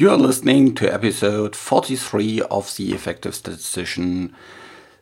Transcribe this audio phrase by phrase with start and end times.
[0.00, 4.32] You are listening to episode 43 of The Effective Statistician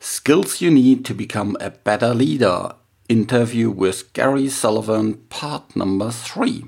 [0.00, 2.72] Skills You Need to Become a Better Leader
[3.06, 6.64] interview with Gary Sullivan, part number 3.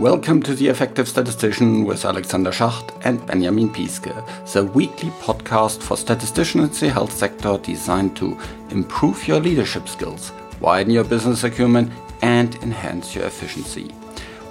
[0.00, 4.14] Welcome to The Effective Statistician with Alexander Schacht and Benjamin Piske,
[4.54, 8.38] the weekly podcast for statisticians in the health sector designed to
[8.70, 11.92] improve your leadership skills, widen your business acumen,
[12.22, 13.94] and enhance your efficiency.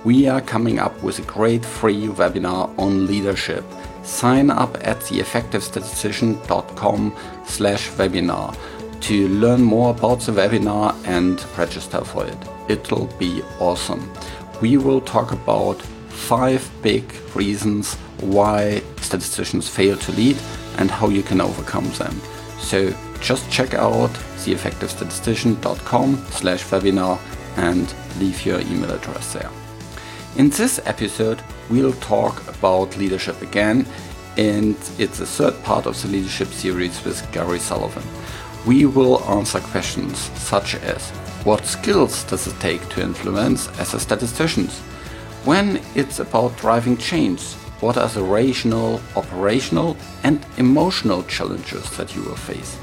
[0.03, 3.63] We are coming up with a great free webinar on leadership.
[4.03, 7.15] Sign up at theeffectivestatistician.com
[7.45, 8.57] slash webinar
[9.01, 12.37] to learn more about the webinar and register for it.
[12.67, 14.11] It'll be awesome
[14.63, 15.75] we will talk about
[16.07, 17.03] five big
[17.35, 20.37] reasons why statisticians fail to lead
[20.77, 22.21] and how you can overcome them.
[22.59, 24.11] So just check out
[24.43, 27.19] theeffectivestatistician.com slash webinar
[27.57, 29.51] and leave your email address there.
[30.35, 33.85] In this episode, we'll talk about leadership again,
[34.35, 38.01] and it's the third part of the leadership series with Gary Sullivan.
[38.65, 41.11] We will answer questions such as
[41.43, 44.69] what skills does it take to influence as a statistician?
[45.45, 47.43] When it's about driving change,
[47.79, 52.75] what are the rational, operational, and emotional challenges that you will face?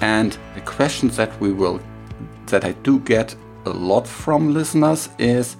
[0.00, 1.80] And the questions that we will
[2.46, 3.34] that I do get
[3.66, 5.56] a lot from listeners is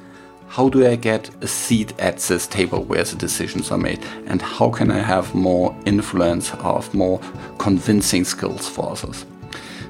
[0.54, 3.98] how do I get a seat at this table where the decisions are made?
[4.28, 7.20] And how can I have more influence, have more
[7.58, 9.26] convincing skills for others?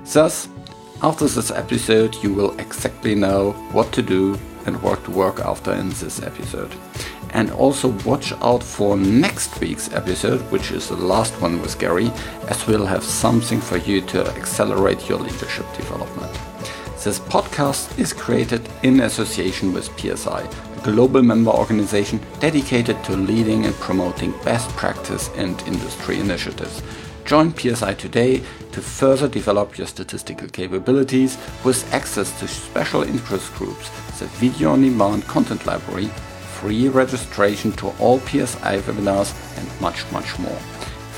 [0.06, 0.48] Thus,
[1.02, 5.70] after this episode, you will exactly know what to do and what to work after
[5.74, 6.74] in this episode.
[7.34, 12.10] And also watch out for next week's episode, which is the last one with Gary,
[12.48, 16.53] as we'll have something for you to accelerate your leadership development.
[17.04, 23.66] This podcast is created in association with PSI, a global member organization dedicated to leading
[23.66, 26.82] and promoting best practice and industry initiatives.
[27.26, 28.38] Join PSI today
[28.72, 34.80] to further develop your statistical capabilities with access to special interest groups, the video on
[34.80, 36.06] demand content library,
[36.56, 40.58] free registration to all PSI webinars, and much, much more.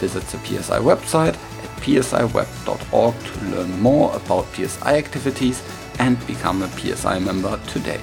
[0.01, 5.63] Visit the PSI website at psiweb.org to learn more about PSI activities
[5.99, 8.01] and become a PSI member today.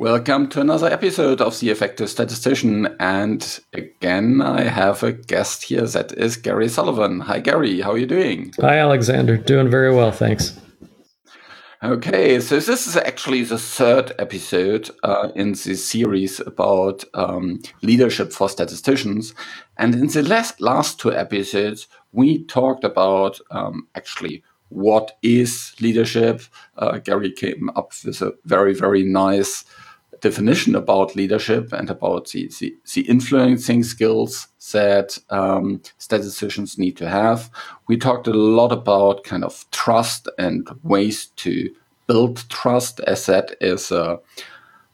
[0.00, 2.96] Welcome to another episode of The Effective Statistician.
[2.98, 7.20] And again, I have a guest here that is Gary Sullivan.
[7.20, 7.82] Hi, Gary.
[7.82, 8.54] How are you doing?
[8.60, 9.36] Hi, Alexander.
[9.36, 10.10] Doing very well.
[10.10, 10.58] Thanks.
[11.82, 18.32] Okay, so this is actually the third episode uh, in this series about um, leadership
[18.32, 19.34] for statisticians.
[19.78, 26.42] And in the last, last two episodes, we talked about um, actually what is leadership.
[26.76, 29.64] Uh, Gary came up with a very, very nice
[30.20, 37.08] definition about leadership and about the, the, the influencing skills that um, statisticians need to
[37.08, 37.50] have.
[37.88, 41.70] We talked a lot about kind of trust and ways to
[42.06, 44.18] build trust, as that is a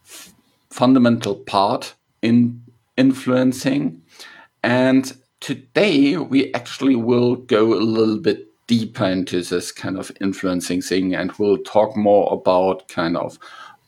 [0.05, 0.33] f-
[0.71, 2.63] fundamental part in
[2.97, 4.03] influencing.
[4.63, 10.83] And today we actually will go a little bit deeper into this kind of influencing
[10.83, 13.39] thing and we'll talk more about kind of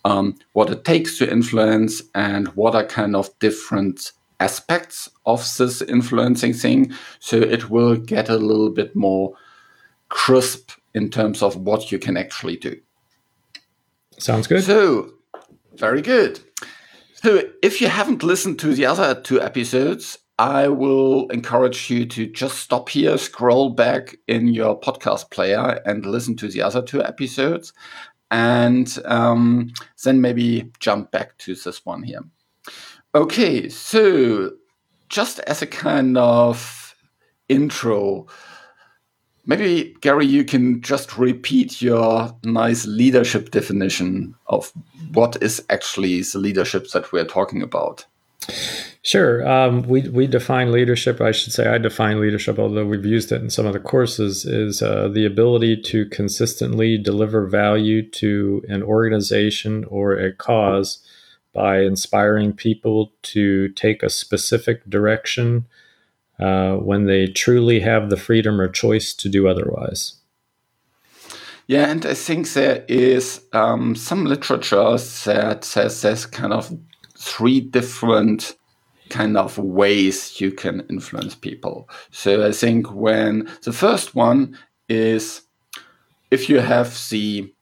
[0.05, 5.83] um, what it takes to influence and what are kind of different aspects of this
[5.83, 6.93] influencing thing.
[7.19, 9.35] So it will get a little bit more
[10.09, 12.81] crisp in terms of what you can actually do.
[14.19, 14.65] Sounds good.
[14.65, 15.13] So,
[15.75, 16.41] very good.
[17.15, 22.27] So, if you haven't listened to the other two episodes, I will encourage you to
[22.27, 27.03] just stop here, scroll back in your podcast player, and listen to the other two
[27.03, 27.73] episodes
[28.31, 29.73] and um,
[30.05, 32.21] then maybe jump back to this one here.
[33.15, 34.53] Okay, so
[35.09, 36.95] just as a kind of
[37.49, 38.27] intro,
[39.47, 44.73] maybe Gary, you can just repeat your nice leadership definition of
[45.13, 48.05] what is actually the leadership that we're talking about.
[49.03, 49.49] Sure.
[49.49, 53.41] Um, we, we define leadership, I should say, I define leadership, although we've used it
[53.41, 58.83] in some of the courses, is uh, the ability to consistently deliver value to an
[58.83, 61.03] organization or a cause
[61.55, 65.67] by inspiring people to take a specific direction
[66.39, 70.17] uh, when they truly have the freedom or choice to do otherwise.
[71.67, 74.97] Yeah, and I think there is um, some literature
[75.27, 76.77] that says there's kind of
[77.19, 78.57] three different
[79.11, 81.89] kind of ways you can influence people.
[82.11, 84.57] So I think when the first one
[84.89, 85.43] is
[86.31, 87.53] if you have the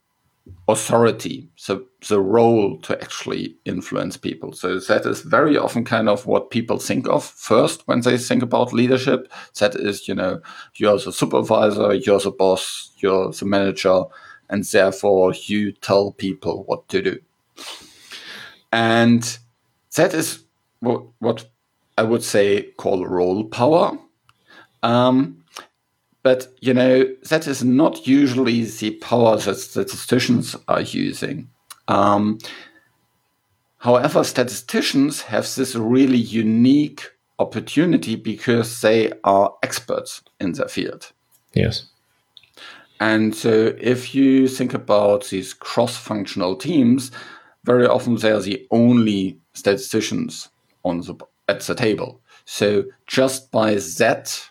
[0.68, 4.52] authority, so the role to actually influence people.
[4.52, 8.42] So that is very often kind of what people think of first when they think
[8.42, 9.32] about leadership.
[9.58, 10.40] That is, you know,
[10.76, 14.02] you're the supervisor, you're the boss, you're the manager,
[14.48, 17.18] and therefore you tell people what to do.
[18.72, 19.38] And
[19.96, 20.44] that is
[20.80, 21.44] what, what
[21.98, 23.98] I would say call role power.
[24.82, 25.42] Um,
[26.22, 31.48] but you know that is not usually the power that statisticians are using.
[31.88, 32.38] Um,
[33.78, 37.04] however, statisticians have this really unique
[37.38, 41.12] opportunity because they are experts in their field.
[41.54, 41.86] Yes.
[42.98, 47.10] And so, if you think about these cross functional teams,
[47.64, 50.48] very often they are the only statisticians
[50.84, 51.14] on the,
[51.48, 52.20] at the table.
[52.44, 54.50] So, just by that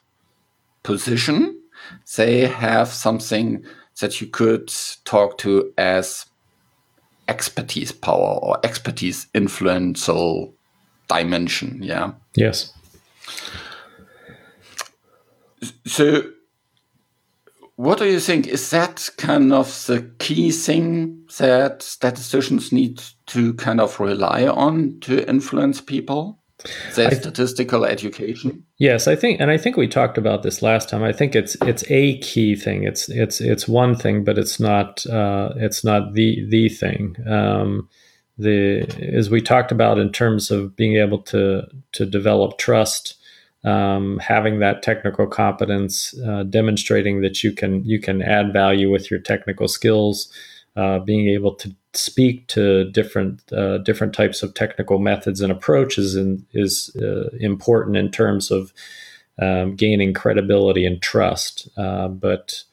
[0.83, 1.61] position,
[2.17, 3.63] they have something
[4.01, 4.73] that you could
[5.05, 6.25] talk to as
[7.27, 10.53] expertise power or expertise influential
[11.07, 11.81] dimension.
[11.81, 12.13] Yeah.
[12.35, 12.73] Yes.
[15.85, 16.31] So,
[17.75, 18.47] what do you think?
[18.47, 24.99] Is that kind of the key thing that statisticians need to kind of rely on
[25.01, 26.39] to influence people?
[26.95, 28.63] Their statistical education.
[28.77, 31.03] Yes, I think, and I think we talked about this last time.
[31.03, 32.83] I think it's it's a key thing.
[32.83, 37.17] It's it's it's one thing, but it's not uh, it's not the the thing.
[37.27, 37.89] Um,
[38.37, 43.15] the as we talked about in terms of being able to to develop trust,
[43.65, 49.09] um, having that technical competence, uh, demonstrating that you can you can add value with
[49.09, 50.31] your technical skills,
[50.75, 56.15] uh, being able to speak to different uh, different types of technical methods and approaches
[56.15, 58.71] and is uh, important in terms of
[59.41, 61.67] um, gaining credibility and trust.
[61.75, 62.63] Uh, but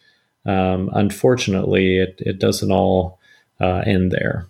[0.45, 3.19] um, unfortunately, it, it doesn't all
[3.61, 4.47] uh, end there.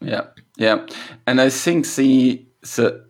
[0.00, 0.26] Yeah,
[0.56, 0.84] yeah,
[1.28, 3.07] and I think the the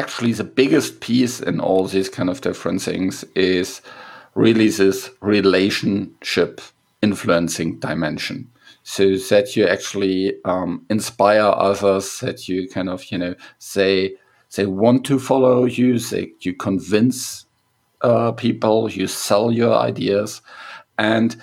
[0.00, 3.82] actually the biggest piece in all these kind of different things is
[4.34, 6.62] really this relationship
[7.02, 8.50] influencing dimension.
[8.82, 14.16] So that you actually um, inspire others that you kind of you know say
[14.56, 17.44] they want to follow you they, you convince
[18.00, 20.40] uh, people you sell your ideas.
[20.98, 21.36] And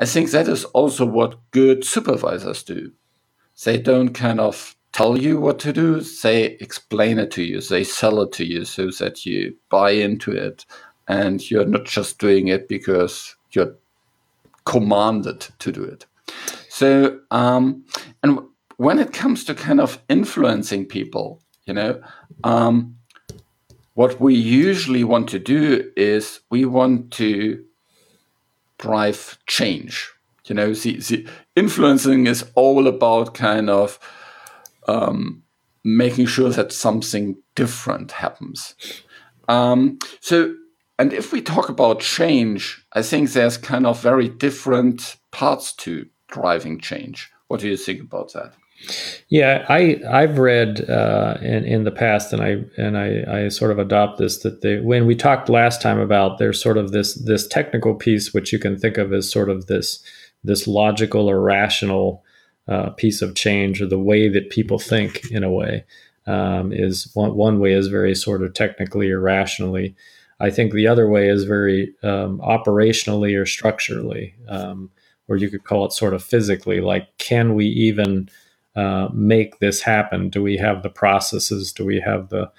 [0.00, 2.92] i think that is also what good supervisors do.
[3.64, 7.84] They don't kind of tell you what to do they explain it to you they
[7.84, 10.64] sell it to you so that you buy into it
[11.08, 13.74] and you're not just doing it because you're
[14.64, 16.04] commanded to do it
[16.78, 17.84] so, um,
[18.22, 18.38] and
[18.76, 22.00] when it comes to kind of influencing people, you know,
[22.44, 22.96] um,
[23.94, 27.64] what we usually want to do is we want to
[28.78, 30.08] drive change.
[30.44, 31.26] You know, the, the
[31.56, 33.98] influencing is all about kind of
[34.88, 35.42] um,
[35.84, 38.74] making sure that something different happens.
[39.48, 40.54] Um, so,
[40.98, 46.06] and if we talk about change, I think there's kind of very different parts to
[46.28, 47.30] driving change.
[47.46, 48.54] What do you think about that?
[49.28, 53.72] Yeah, I I've read uh, in in the past, and I and I, I sort
[53.72, 57.14] of adopt this that they, when we talked last time about there's sort of this
[57.14, 60.00] this technical piece which you can think of as sort of this
[60.44, 62.22] this logical or rational
[62.68, 65.84] uh, piece of change or the way that people think in a way
[66.26, 69.94] um, is one one way is very sort of technically or rationally.
[70.40, 74.34] I think the other way is very um, operationally or structurally.
[74.48, 74.90] Um,
[75.28, 78.28] or you could call it sort of physically like can we even
[78.74, 82.50] uh, make this happen do we have the processes do we have the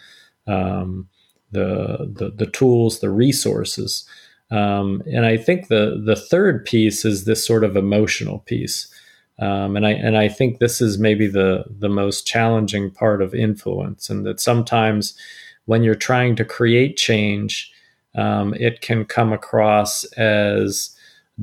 [0.48, 1.08] um,
[1.52, 4.08] the, the, the tools the resources
[4.52, 8.94] um, and I think the the third piece is this sort of emotional piece
[9.40, 13.34] um, and I and I think this is maybe the the most challenging part of
[13.34, 15.18] influence and that sometimes
[15.66, 17.72] when you're trying to create change
[18.16, 20.96] um, it can come across as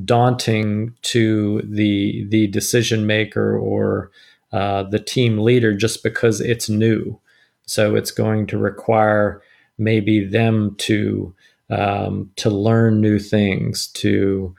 [0.04, 4.10] daunting to the the decision maker or
[4.52, 7.18] uh, the team leader just because it's new.
[7.66, 9.42] So it's going to require
[9.78, 11.34] maybe them to
[11.68, 14.54] um, to learn new things, to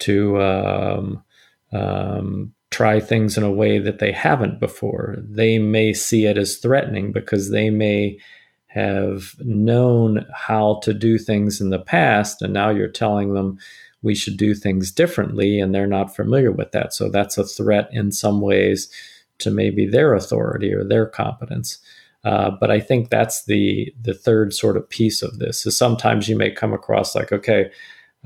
[0.00, 1.24] to um,
[1.72, 5.16] um, try things in a way that they haven't before.
[5.18, 8.18] They may see it as threatening because they may
[8.66, 13.58] have known how to do things in the past, and now you're telling them
[14.02, 16.92] we should do things differently and they're not familiar with that.
[16.92, 18.90] So that's a threat in some ways
[19.38, 21.78] to maybe their authority or their competence.
[22.24, 26.28] Uh, but i think that's the the third sort of piece of this is sometimes
[26.28, 27.68] you may come across like okay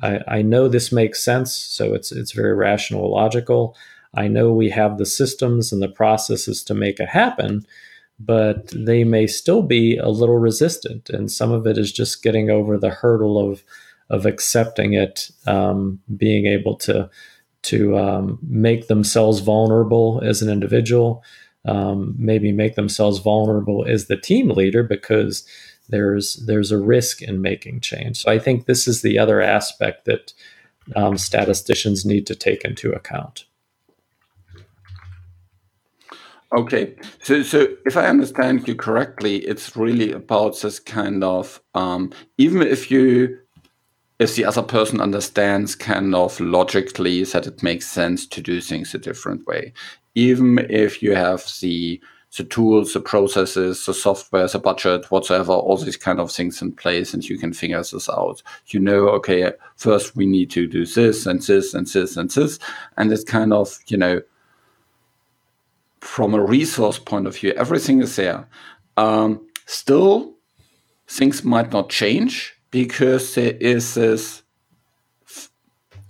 [0.02, 3.74] I, I know this makes sense so it's it's very rational logical
[4.16, 7.66] I know we have the systems and the processes to make it happen,
[8.18, 11.10] but they may still be a little resistant.
[11.10, 13.62] And some of it is just getting over the hurdle of
[14.08, 17.10] of accepting it, um, being able to
[17.62, 21.24] to um, make themselves vulnerable as an individual,
[21.64, 25.44] um, maybe make themselves vulnerable as the team leader because
[25.88, 28.22] there's there's a risk in making change.
[28.22, 30.32] So I think this is the other aspect that
[30.94, 33.44] um, statisticians need to take into account.
[36.54, 42.12] Okay, so so if I understand you correctly, it's really about this kind of um,
[42.38, 43.38] even if you
[44.18, 48.94] if the other person understands kind of logically that it makes sense to do things
[48.94, 49.72] a different way,
[50.14, 52.00] even if you have the
[52.36, 56.70] the tools, the processes, the software, the budget, whatsoever, all these kind of things in
[56.72, 58.42] place, and you can figure this out.
[58.68, 62.58] You know, okay, first we need to do this and this and this and this,
[62.96, 64.22] and it's kind of you know,
[66.06, 68.48] from a resource point of view, everything is there.
[68.96, 70.34] Um, still,
[71.08, 74.42] things might not change because there is this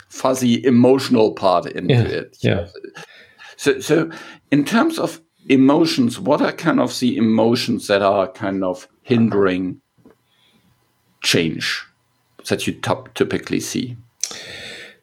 [0.08, 2.36] fuzzy emotional part into yeah, it.
[2.40, 2.66] Yeah.
[3.56, 4.10] So, so
[4.50, 9.80] in terms of emotions, what are kind of the emotions that are kind of hindering
[11.22, 11.84] change
[12.48, 12.80] that you
[13.14, 13.96] typically see?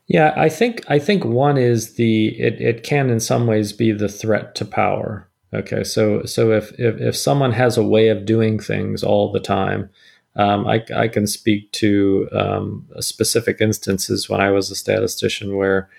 [0.08, 3.92] Yeah, I think I think one is the it, it can in some ways be
[3.92, 5.30] the threat to power.
[5.54, 9.40] Okay, so so if, if if someone has a way of doing things all the
[9.40, 9.90] time,
[10.36, 15.90] um, I, I can speak to um, specific instances when I was a statistician where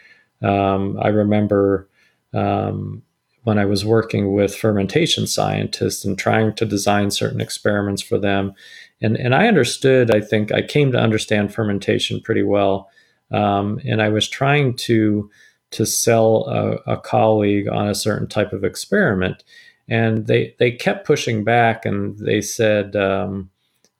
[0.42, 1.88] um, I remember
[2.34, 3.02] um,
[3.44, 8.54] when I was working with fermentation scientists and trying to design certain experiments for them.
[9.00, 12.90] And, and I understood, I think I came to understand fermentation pretty well.
[13.34, 15.30] Um, and I was trying to,
[15.72, 19.42] to sell a, a, colleague on a certain type of experiment.
[19.88, 23.50] And they, they kept pushing back and they said, um,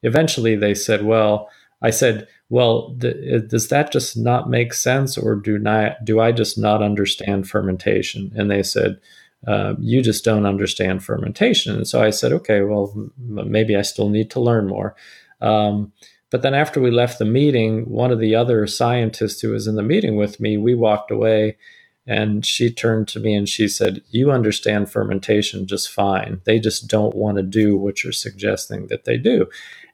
[0.03, 1.49] eventually they said, well,
[1.83, 6.31] I said, well, th- does that just not make sense or do not, do I
[6.31, 8.33] just not understand fermentation?
[8.37, 9.01] And they said,
[9.47, 11.75] uh, you just don't understand fermentation.
[11.75, 14.95] And so I said, okay, well, m- maybe I still need to learn more.
[15.41, 15.93] Um,
[16.35, 19.77] but then after we left the meeting, one of the other scientists who was in
[19.77, 21.57] the meeting with me, we walked away
[22.09, 26.41] and she turned to me and she said, You understand fermentation just fine.
[26.43, 29.47] They just don't want to do what you're suggesting that they do.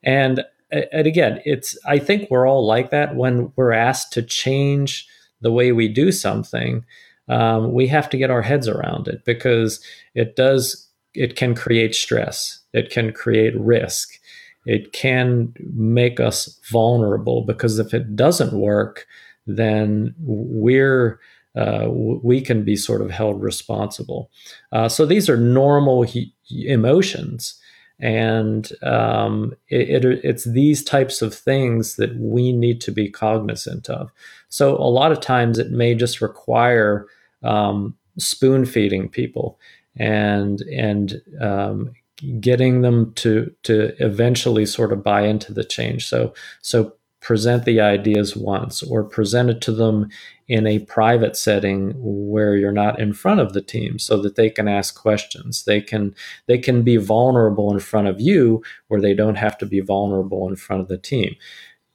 [0.03, 5.07] And, and again, it's, I think we're all like that when we're asked to change
[5.43, 6.87] the way we do something
[7.29, 11.95] um, we have to get our heads around it because it does it can create
[11.95, 14.20] stress it can create risk
[14.67, 19.07] it can make us vulnerable because if it doesn't work
[19.47, 21.19] then we're
[21.57, 24.31] uh, we can be sort of held responsible.
[24.71, 27.61] Uh, so these are normal he- emotions.
[27.99, 33.91] And um, it, it, it's these types of things that we need to be cognizant
[33.91, 34.13] of.
[34.49, 37.07] So a lot of times it may just require
[37.43, 39.59] um, spoon feeding people
[39.97, 41.93] and and um,
[42.41, 46.07] getting them to to eventually sort of buy into the change.
[46.09, 50.09] So so present the ideas once or present it to them
[50.49, 54.49] in a private setting where you're not in front of the team so that they
[54.49, 56.15] can ask questions they can
[56.47, 60.49] they can be vulnerable in front of you where they don't have to be vulnerable
[60.49, 61.37] in front of the team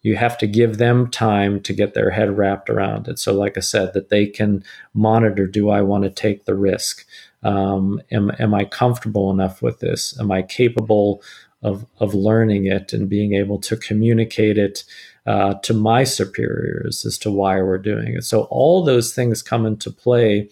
[0.05, 3.17] you have to give them time to get their head wrapped around it.
[3.17, 4.63] So, like I said, that they can
[4.93, 7.07] monitor do I want to take the risk?
[7.45, 10.19] Um, am, am I comfortable enough with this?
[10.19, 11.21] Am I capable
[11.61, 14.83] of, of learning it and being able to communicate it
[15.25, 18.23] uh, to my superiors as to why we're doing it?
[18.23, 20.49] So, all those things come into play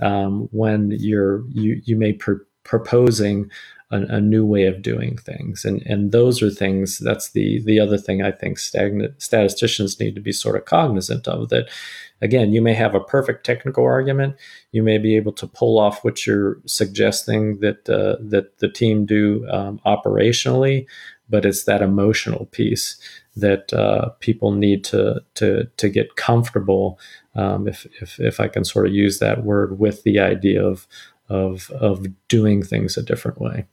[0.00, 2.20] um, when you're you, you may be
[2.64, 3.50] proposing
[3.92, 5.64] a, a, new way of doing things.
[5.64, 6.98] And and those are things.
[6.98, 11.28] That's the the other thing I think stagnant statisticians need to be sort of cognizant
[11.28, 11.50] of.
[11.50, 11.68] That
[12.20, 14.36] again, you may have a perfect technical argument.
[14.72, 19.04] You may be able to pull off what you're suggesting that uh, that the team
[19.04, 20.86] do um, operationally,
[21.28, 22.98] but it's that emotional piece
[23.36, 26.98] that uh, people need to to to get comfortable.
[27.34, 30.86] Um, if, if if I can sort of use that word with the idea of
[31.28, 33.66] of of doing things a different way.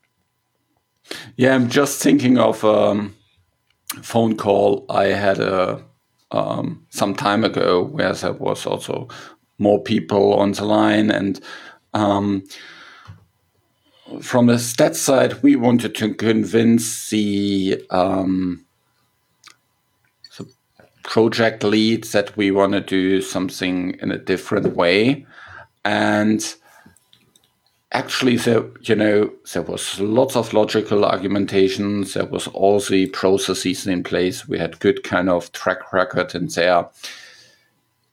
[1.38, 3.16] Yeah, I'm just thinking of a um,
[4.02, 5.84] phone call I had a
[6.32, 9.08] um, some time ago where there was also
[9.58, 11.40] more people on the line, and
[11.94, 12.44] um,
[14.22, 18.66] from the stat side, we wanted to convince the, um,
[20.38, 20.48] the
[21.04, 25.26] project lead that we want to do something in a different way.
[25.86, 26.56] and
[27.92, 32.14] actually so you know there was lots of logical argumentations.
[32.14, 34.48] There was all the processes in place.
[34.48, 36.90] We had good kind of track record in there.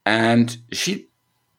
[0.07, 1.09] And she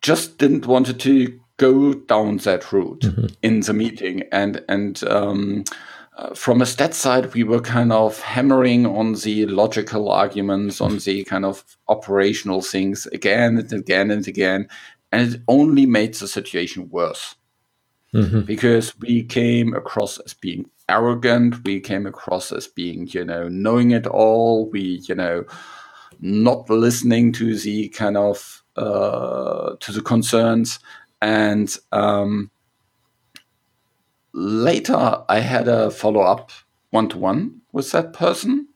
[0.02, 3.26] just didn't want to go down that route mm-hmm.
[3.42, 4.24] in the meeting.
[4.32, 5.64] And and um,
[6.18, 10.98] uh, from a stat side we were kind of hammering on the logical arguments on
[10.98, 14.68] the kind of operational things again and again and again.
[15.12, 17.36] And it only made the situation worse
[18.14, 18.42] mm-hmm.
[18.42, 21.64] because we came across as being arrogant.
[21.66, 24.70] We came across as being, you know, knowing it all.
[24.70, 25.46] We, you know,
[26.20, 30.80] not listening to the kind of uh, to the concerns.
[31.22, 32.52] And um,
[34.34, 36.52] later, I had a follow up
[36.92, 38.68] one to one with that person,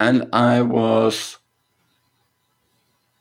[0.00, 1.38] and I was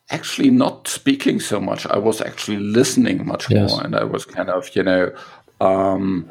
[0.10, 1.86] actually not speaking so much.
[1.88, 3.72] I was actually listening much yes.
[3.72, 5.12] more, and I was kind of, you know,
[5.62, 6.30] um,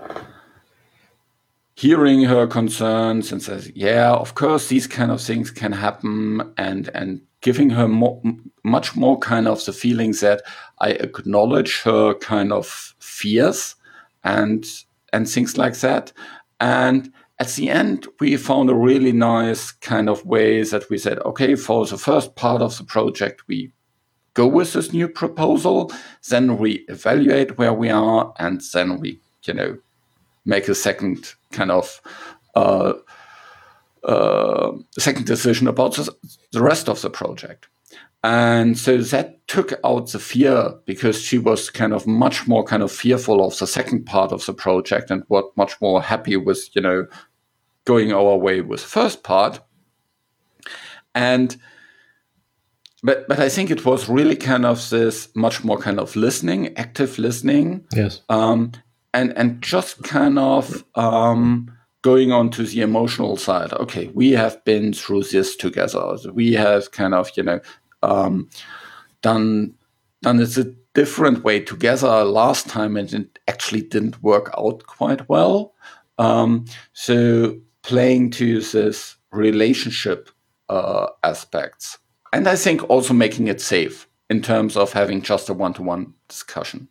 [1.74, 6.88] hearing her concerns and says, "Yeah, of course, these kind of things can happen," and
[6.94, 8.22] and giving her more,
[8.62, 10.42] much more kind of the feelings that
[10.80, 13.74] I acknowledge her kind of fears
[14.22, 14.64] and
[15.12, 16.12] and things like that,
[16.60, 17.12] and
[17.44, 21.54] at the end, we found a really nice kind of way that we said, okay,
[21.56, 23.70] for the first part of the project, we
[24.32, 25.92] go with this new proposal,
[26.30, 29.76] then we evaluate where we are, and then we, you know,
[30.46, 32.00] make a second kind of
[32.54, 32.94] uh,
[34.04, 36.10] uh, second decision about the,
[36.52, 37.68] the rest of the project.
[38.22, 42.82] And so that took out the fear because she was kind of much more kind
[42.82, 46.70] of fearful of the second part of the project and was much more happy with,
[46.74, 47.06] you know,
[47.84, 49.60] going our way with the first part.
[51.14, 51.56] And
[53.02, 56.76] but but I think it was really kind of this much more kind of listening,
[56.76, 57.84] active listening.
[57.94, 58.22] Yes.
[58.28, 58.72] Um,
[59.12, 61.70] and and just kind of um,
[62.02, 63.72] going on to the emotional side.
[63.74, 66.16] Okay, we have been through this together.
[66.32, 67.60] We have kind of you know
[68.02, 68.48] um,
[69.22, 69.74] done
[70.22, 75.28] done it a different way together last time, and it actually didn't work out quite
[75.28, 75.74] well.
[76.18, 80.30] Um, so playing to this relationship
[80.68, 81.98] uh, aspects,
[82.32, 86.88] and I think also making it safe in terms of having just a one-to-one discussion.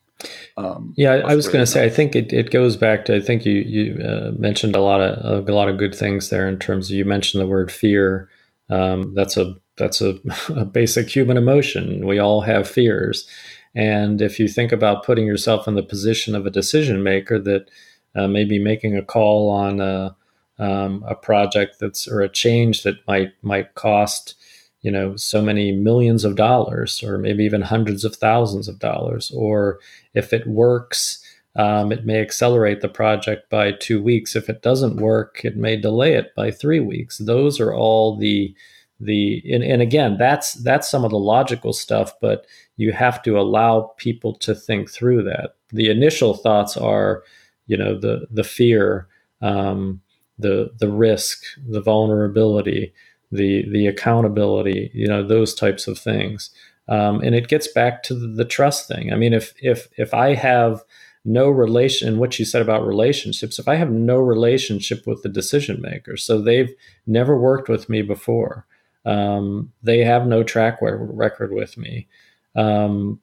[0.55, 3.19] Um, yeah, I was going to say, I think it, it goes back to, I
[3.19, 6.59] think you, you uh, mentioned a lot of, a lot of good things there in
[6.59, 8.29] terms of, you mentioned the word fear.
[8.69, 10.19] Um, that's a that's a,
[10.55, 12.05] a basic human emotion.
[12.05, 13.27] We all have fears.
[13.75, 17.69] And if you think about putting yourself in the position of a decision maker that
[18.15, 20.15] uh, maybe making a call on a,
[20.59, 24.35] um, a project that's or a change that might might cost
[24.81, 29.31] you know so many millions of dollars or maybe even hundreds of thousands of dollars.
[29.35, 29.79] Or
[30.13, 31.19] if it works
[31.55, 34.35] um, it may accelerate the project by two weeks.
[34.35, 37.17] If it doesn't work it may delay it by three weeks.
[37.17, 38.55] Those are all the
[38.99, 42.45] the and, and again that's that's some of the logical stuff but
[42.77, 45.55] you have to allow people to think through that.
[45.69, 47.23] The initial thoughts are
[47.65, 49.07] you know the the fear
[49.41, 50.01] um,
[50.43, 52.93] the the risk the vulnerability
[53.31, 56.51] the the accountability you know those types of things
[56.89, 60.35] um, and it gets back to the, trust thing i mean if if if i
[60.35, 60.83] have
[61.25, 65.81] no relation what you said about relationships if i have no relationship with the decision
[65.81, 66.75] maker so they've
[67.07, 68.67] never worked with me before
[69.05, 72.07] um, they have no track record with me.
[72.55, 73.19] Um,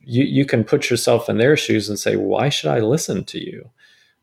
[0.00, 3.38] you, you can put yourself in their shoes and say, why should I listen to
[3.44, 3.70] you?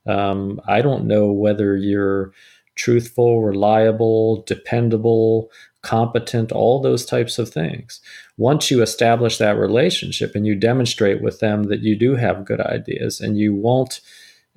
[0.06, 2.32] Um, I don't know whether you're
[2.76, 5.50] truthful, reliable, dependable,
[5.82, 8.02] competent, all those types of things.
[8.38, 12.60] Once you establish that relationship and you demonstrate with them that you do have good
[12.60, 14.02] ideas and you won't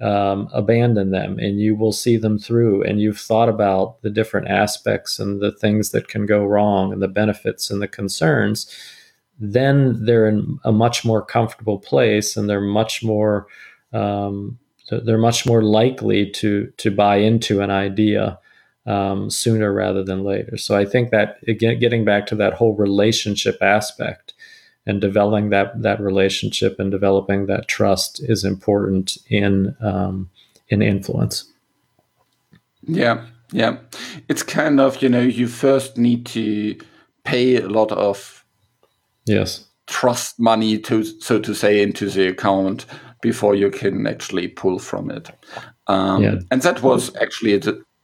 [0.00, 4.48] um, abandon them and you will see them through and you've thought about the different
[4.48, 8.72] aspects and the things that can go wrong and the benefits and the concerns
[9.38, 13.46] then they're in a much more comfortable place and they're much more
[13.92, 14.58] um,
[14.90, 18.38] they're much more likely to to buy into an idea
[18.86, 20.56] um, sooner rather than later.
[20.56, 24.34] So i think that again getting back to that whole relationship aspect
[24.88, 30.30] and developing that that relationship and developing that trust is important in um,
[30.70, 31.44] in influence.
[32.82, 33.76] Yeah, yeah,
[34.28, 36.78] it's kind of you know you first need to
[37.22, 38.44] pay a lot of
[39.26, 39.66] yes.
[39.86, 42.86] trust money to so to say into the account
[43.20, 45.30] before you can actually pull from it.
[45.86, 46.34] Um, yeah.
[46.50, 47.52] And that was actually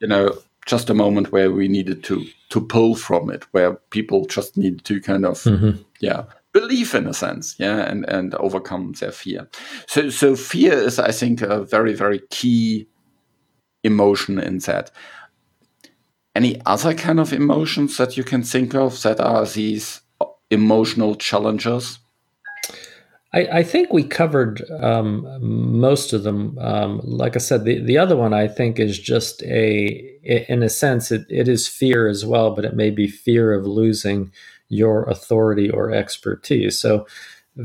[0.01, 4.27] you know just a moment where we needed to to pull from it, where people
[4.27, 5.83] just needed to kind of mm-hmm.
[6.01, 9.49] yeah believe in a sense, yeah, and and overcome their fear.
[9.87, 12.89] So so fear is, I think, a very very key
[13.83, 14.91] emotion in that.
[16.35, 20.01] Any other kind of emotions that you can think of that are these
[20.51, 21.99] emotional challenges?
[23.35, 26.57] I, I think we covered um, most of them.
[26.61, 30.69] Um, like I said, the, the other one I think is just a, in a
[30.69, 34.31] sense, it, it is fear as well, but it may be fear of losing
[34.69, 36.79] your authority or expertise.
[36.79, 37.07] So,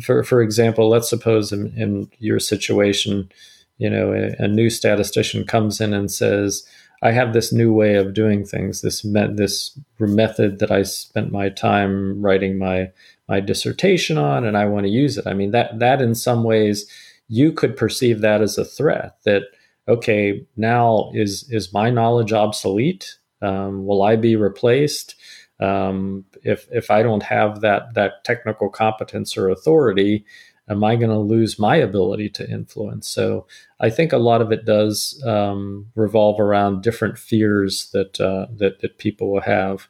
[0.02, 3.32] for, for example, let's suppose in, in your situation,
[3.78, 6.68] you know, a, a, new statistician comes in and says,
[7.02, 11.32] I have this new way of doing things, this, me- this method that I spent
[11.32, 12.92] my time writing my
[13.30, 15.28] my dissertation on and I want to use it.
[15.28, 16.88] I mean that that in some ways
[17.28, 19.44] you could perceive that as a threat that
[19.88, 23.16] okay now is is my knowledge obsolete?
[23.42, 25.16] Um, will I be replaced?
[25.60, 30.26] Um, if if I don't have that that technical competence or authority,
[30.70, 33.08] am I going to lose my ability to influence?
[33.08, 33.48] So
[33.80, 38.80] I think a lot of it does um, revolve around different fears that uh, that
[38.82, 39.88] that people will have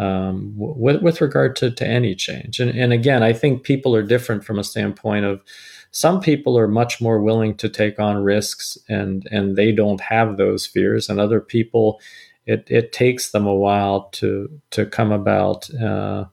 [0.00, 2.58] um, with, with regard to, to any change.
[2.58, 5.42] And, and again, I think people are different from a standpoint of
[5.90, 10.36] some people are much more willing to take on risks and, and they don't have
[10.36, 11.10] those fears.
[11.10, 12.00] And other people,
[12.46, 16.24] it, it takes them a while to, to come about uh,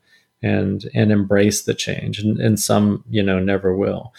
[0.42, 2.20] and, and embrace the change.
[2.20, 4.14] And, and some, you know, never will.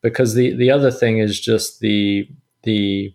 [0.00, 2.28] Because the, the other thing is just the,
[2.62, 3.14] the,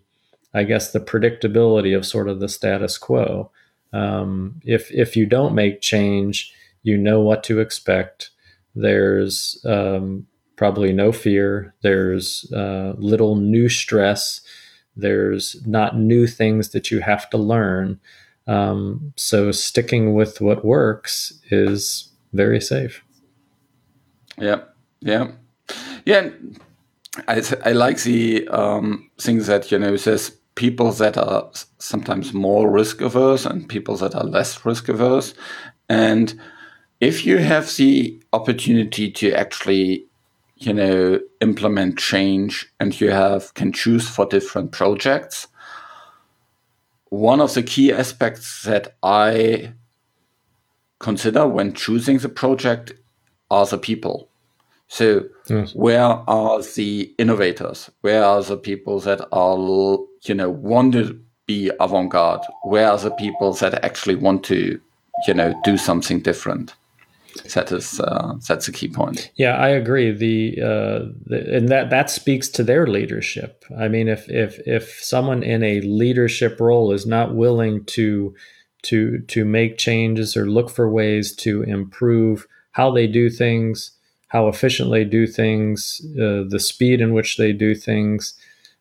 [0.52, 3.50] I guess, the predictability of sort of the status quo.
[3.92, 8.30] Um, if if you don't make change, you know what to expect.
[8.74, 11.74] There's um, probably no fear.
[11.82, 14.40] There's uh, little new stress.
[14.96, 18.00] There's not new things that you have to learn.
[18.46, 23.02] Um, so sticking with what works is very safe.
[24.38, 24.62] Yeah,
[25.00, 25.32] yeah,
[26.04, 26.30] yeah.
[27.26, 32.70] I, I like the um, things that you know says people that are sometimes more
[32.70, 35.34] risk averse and people that are less risk averse.
[35.88, 36.38] And
[37.00, 40.06] if you have the opportunity to actually,
[40.56, 45.48] you know, implement change and you have can choose for different projects,
[47.08, 49.72] one of the key aspects that I
[51.00, 52.92] consider when choosing the project
[53.50, 54.28] are the people.
[54.88, 55.74] So, yes.
[55.74, 57.90] where are the innovators?
[58.00, 62.42] Where are the people that are, you know, want to be avant-garde?
[62.62, 64.80] Where are the people that actually want to,
[65.26, 66.74] you know, do something different?
[67.54, 69.30] That is uh, that's a key point.
[69.36, 70.10] Yeah, I agree.
[70.10, 73.64] The, uh, the and that that speaks to their leadership.
[73.78, 78.34] I mean, if if if someone in a leadership role is not willing to
[78.82, 83.92] to to make changes or look for ways to improve how they do things
[84.30, 88.34] how efficiently do things, uh, the speed in which they do things,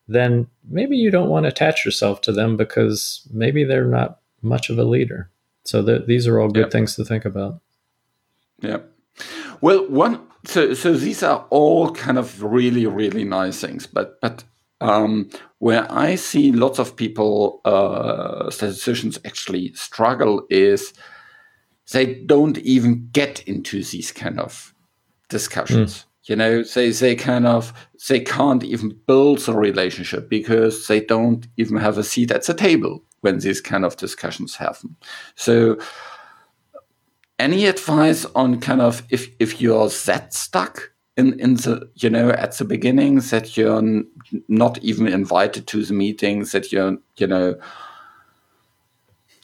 [0.07, 4.69] then maybe you don't want to attach yourself to them because maybe they're not much
[4.69, 5.31] of a leader.
[5.63, 6.71] So th- these are all good yep.
[6.71, 7.61] things to think about.
[8.61, 8.77] Yeah.
[9.59, 14.43] Well, one so so these are all kind of really really nice things, but but
[14.81, 20.93] um, where I see lots of people, uh, statisticians actually struggle is
[21.91, 24.73] they don't even get into these kind of
[25.29, 25.99] discussions.
[25.99, 26.05] Mm.
[26.23, 27.73] You know, they they kind of
[28.07, 32.53] they can't even build a relationship because they don't even have a seat at the
[32.53, 34.95] table when these kind of discussions happen.
[35.35, 35.79] So
[37.39, 42.29] any advice on kind of if if you're that stuck in in the you know
[42.29, 44.03] at the beginning that you're
[44.47, 47.55] not even invited to the meetings that you're you know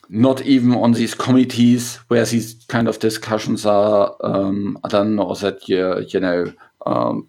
[0.10, 5.68] not even on these committees where these kind of discussions are, um, don't know that
[5.68, 6.54] you you know
[6.86, 7.28] um,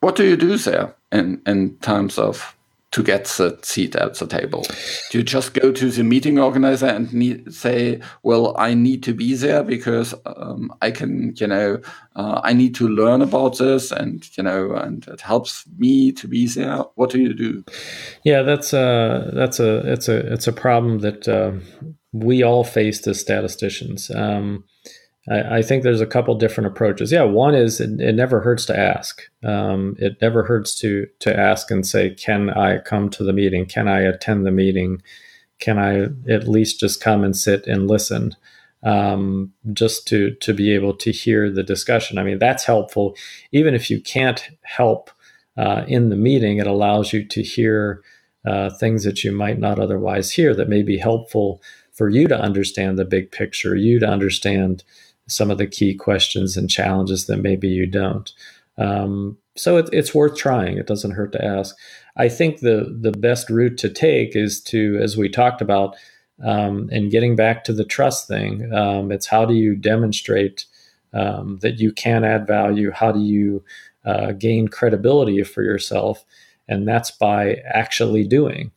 [0.00, 2.55] what do you do there in in terms of
[2.96, 4.64] to get the seat at the table?
[5.10, 9.12] Do you just go to the meeting organizer and need, say, "Well, I need to
[9.12, 11.78] be there because um, I can, you know,
[12.16, 16.26] uh, I need to learn about this, and you know, and it helps me to
[16.26, 17.64] be there." What do you do?
[18.24, 21.52] Yeah, that's a that's a it's a it's a problem that uh,
[22.12, 24.10] we all face as statisticians.
[24.10, 24.64] Um,
[25.28, 27.12] I, I, think there's a couple different approaches.
[27.12, 29.22] Yeah, one is it, it never hurts to ask.
[29.44, 33.66] Um, it never hurts to to ask and say, "Can I come to the meeting?
[33.66, 35.02] Can I attend the meeting?
[35.58, 38.36] Can I at least just come and sit and listen?"
[38.82, 42.18] Um, just to to be able to hear the discussion.
[42.18, 43.16] I mean, that's helpful.
[43.52, 45.10] Even if you can't help
[45.56, 48.02] uh, in the meeting, it allows you to hear
[48.46, 51.60] uh, things that you might not otherwise hear that may be helpful
[51.92, 54.84] for you to understand the big picture, you to understand
[55.28, 58.32] some of the key questions and challenges that maybe you don't.
[58.78, 60.78] Um, so it, it's worth trying.
[60.78, 61.76] It doesn't hurt to ask.
[62.16, 65.96] I think the the best route to take is to, as we talked about,
[66.44, 68.72] um, and getting back to the trust thing.
[68.72, 70.66] Um, it's how do you demonstrate
[71.12, 72.90] um, that you can add value?
[72.90, 73.64] How do you
[74.04, 76.24] uh, gain credibility for yourself?
[76.68, 78.72] And that's by actually doing.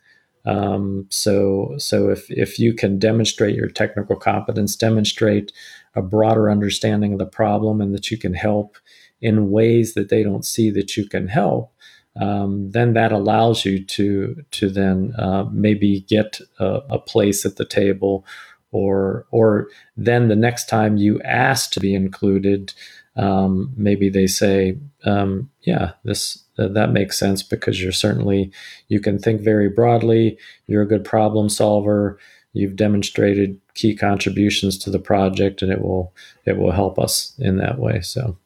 [0.46, 5.52] Um, so, so if if you can demonstrate your technical competence, demonstrate
[5.96, 8.78] a broader understanding of the problem, and that you can help
[9.22, 11.74] in ways that they don't see that you can help,
[12.20, 17.56] um, then that allows you to to then uh, maybe get a, a, place at
[17.56, 18.26] the table,
[18.72, 22.74] or or then the next time you ask to be included,
[23.16, 28.52] um, maybe they say, um, yeah, this that makes sense because you're certainly
[28.90, 30.38] you can think very broadly.
[30.68, 32.20] You're a good problem solver.
[32.54, 36.14] You've demonstrated key contributions to the project, and it will
[36.46, 38.02] it will help us in that way.
[38.02, 38.38] So,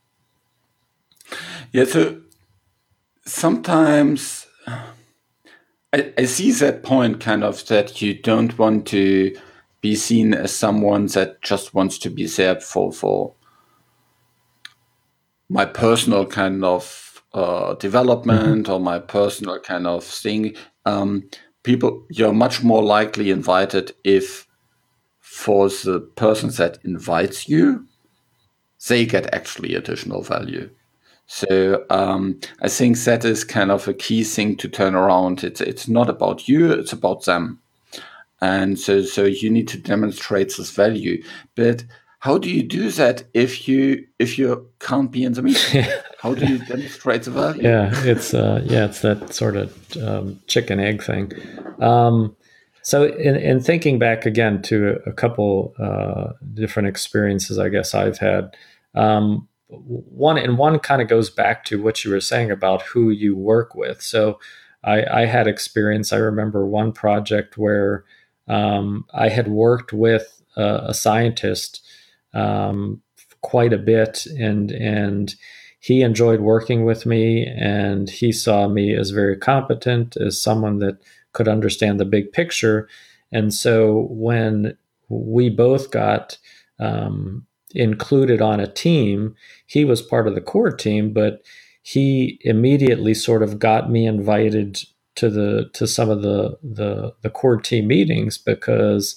[1.72, 1.86] yeah.
[1.86, 2.22] So
[3.26, 4.46] sometimes
[5.94, 9.36] I, I see that point, kind of that you don't want to
[9.82, 13.34] be seen as someone that just wants to be there for for
[15.50, 18.74] my personal kind of uh, development mm-hmm.
[18.74, 21.30] or my personal kind of thing, um,
[21.64, 24.48] people you're much more likely invited if
[25.34, 27.88] for the person that invites you,
[28.88, 30.70] they get actually additional value.
[31.26, 35.44] So um, I think that is kind of a key thing to turn around.
[35.44, 37.60] It's it's not about you; it's about them,
[38.42, 41.24] and so so you need to demonstrate this value.
[41.56, 41.84] But
[42.20, 45.86] how do you do that if you if you can't be in the meeting?
[46.20, 47.64] how do you demonstrate the value?
[47.64, 51.32] Yeah, it's uh, yeah, it's that sort of um, chicken egg thing.
[51.80, 52.36] Um,
[52.84, 58.18] so, in, in, thinking back again to a couple uh, different experiences, I guess I've
[58.18, 58.56] had.
[58.94, 63.10] Um, one and one kind of goes back to what you were saying about who
[63.10, 64.02] you work with.
[64.02, 64.40] So,
[64.84, 66.12] I, I had experience.
[66.12, 68.04] I remember one project where
[68.48, 71.86] um, I had worked with a, a scientist
[72.34, 73.02] um,
[73.42, 75.34] quite a bit, and and
[75.80, 80.98] he enjoyed working with me, and he saw me as very competent, as someone that
[81.34, 82.88] could understand the big picture,
[83.32, 84.78] and so when
[85.10, 86.38] we both got
[86.80, 91.44] um, included on a team, he was part of the core team, but
[91.82, 94.82] he immediately sort of got me invited
[95.16, 99.16] to the to some of the the, the core team meetings because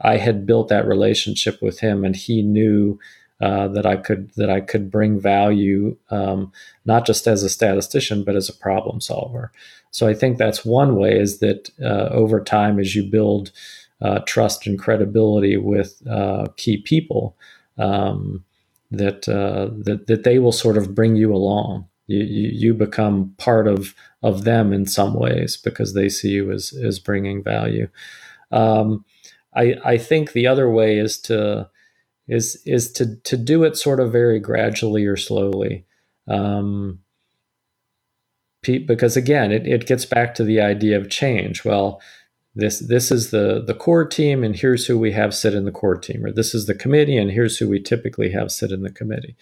[0.00, 2.98] I had built that relationship with him, and he knew
[3.40, 6.52] uh, that I could that I could bring value, um,
[6.84, 9.52] not just as a statistician, but as a problem solver.
[9.90, 13.52] So I think that's one way is that uh, over time, as you build
[14.00, 17.36] uh, trust and credibility with uh, key people,
[17.78, 18.44] um,
[18.90, 21.86] that, uh, that that they will sort of bring you along.
[22.06, 26.72] You, you, become part of of them in some ways because they see you as
[26.72, 27.88] as bringing value.
[28.50, 29.04] Um,
[29.54, 31.68] I, I think the other way is to
[32.28, 35.84] is is to to do it sort of very gradually or slowly.
[36.28, 37.00] Um,
[38.62, 41.64] because again, it, it gets back to the idea of change.
[41.64, 42.02] Well,
[42.54, 45.72] this this is the the core team, and here's who we have sit in the
[45.72, 48.82] core team, or this is the committee, and here's who we typically have sit in
[48.82, 49.36] the committee.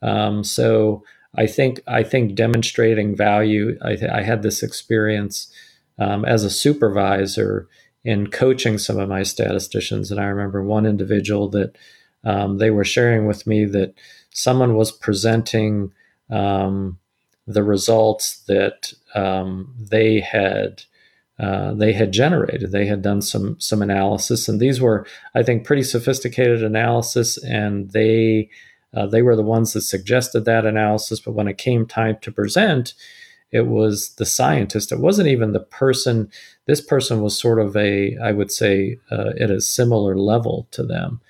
[0.00, 1.04] Um, so
[1.36, 3.76] I think I think demonstrating value.
[3.82, 5.52] I, th- I had this experience
[5.98, 7.68] um, as a supervisor
[8.04, 10.10] in coaching some of my statisticians.
[10.10, 11.76] And I remember one individual that
[12.24, 13.94] um, they were sharing with me that
[14.30, 15.92] someone was presenting
[16.30, 16.98] um,
[17.46, 20.82] the results that um, they had.
[21.38, 22.70] Uh, they had generated.
[22.70, 27.36] They had done some some analysis, and these were, I think, pretty sophisticated analysis.
[27.42, 28.50] And they
[28.94, 31.20] uh, they were the ones that suggested that analysis.
[31.20, 32.94] But when it came time to present,
[33.50, 34.92] it was the scientist.
[34.92, 36.30] It wasn't even the person.
[36.66, 40.82] This person was sort of a, I would say, uh, at a similar level to
[40.82, 41.20] them,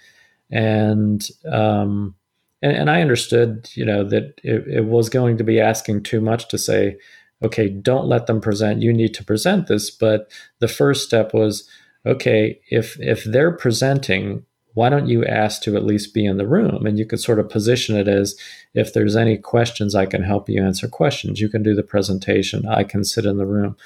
[0.53, 2.15] and um,
[2.63, 6.21] and, and I understood, you know, that it, it was going to be asking too
[6.21, 6.97] much to say,
[7.43, 8.83] okay, don't let them present.
[8.83, 9.91] You need to present this.
[9.91, 11.69] But the first step was,
[12.07, 16.47] okay, if if they're presenting why don't you ask to at least be in the
[16.47, 16.87] room?
[16.87, 18.37] And you could sort of position it as
[18.75, 21.41] if there's any questions, I can help you answer questions.
[21.41, 23.77] You can do the presentation, I can sit in the room.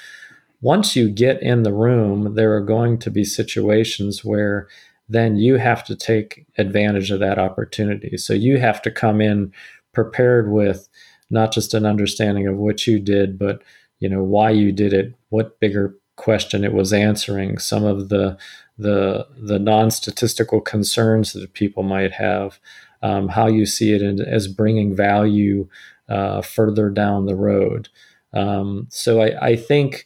[0.61, 4.67] Once you get in the room, there are going to be situations where
[5.09, 8.17] then you have to take advantage of that opportunity.
[8.17, 9.53] So you have to come in
[9.93, 10.89] prepared with
[11.29, 13.61] not just an understanding of what you did, but
[13.99, 18.37] you know why you did it, what bigger question it was answering, some of the
[18.77, 22.59] the the non-statistical concerns that people might have.
[23.01, 25.67] um, how you see it as bringing value
[26.09, 27.89] uh, further down the road.
[28.33, 30.05] Um, so I, I think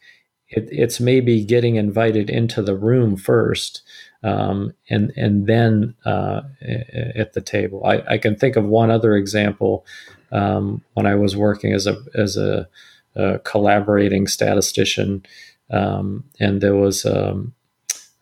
[0.52, 3.82] it, it's maybe getting invited into the room first.
[4.24, 6.42] Um, and and then uh,
[7.16, 7.84] at the table.
[7.84, 9.84] I, I, can think of one other example
[10.32, 12.70] um, when I was working as a as a,
[13.16, 15.26] a collaborating statistician,
[15.72, 17.56] um, and there was um,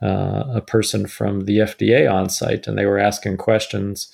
[0.01, 4.09] uh, a person from the FDA on site, and they were asking questions,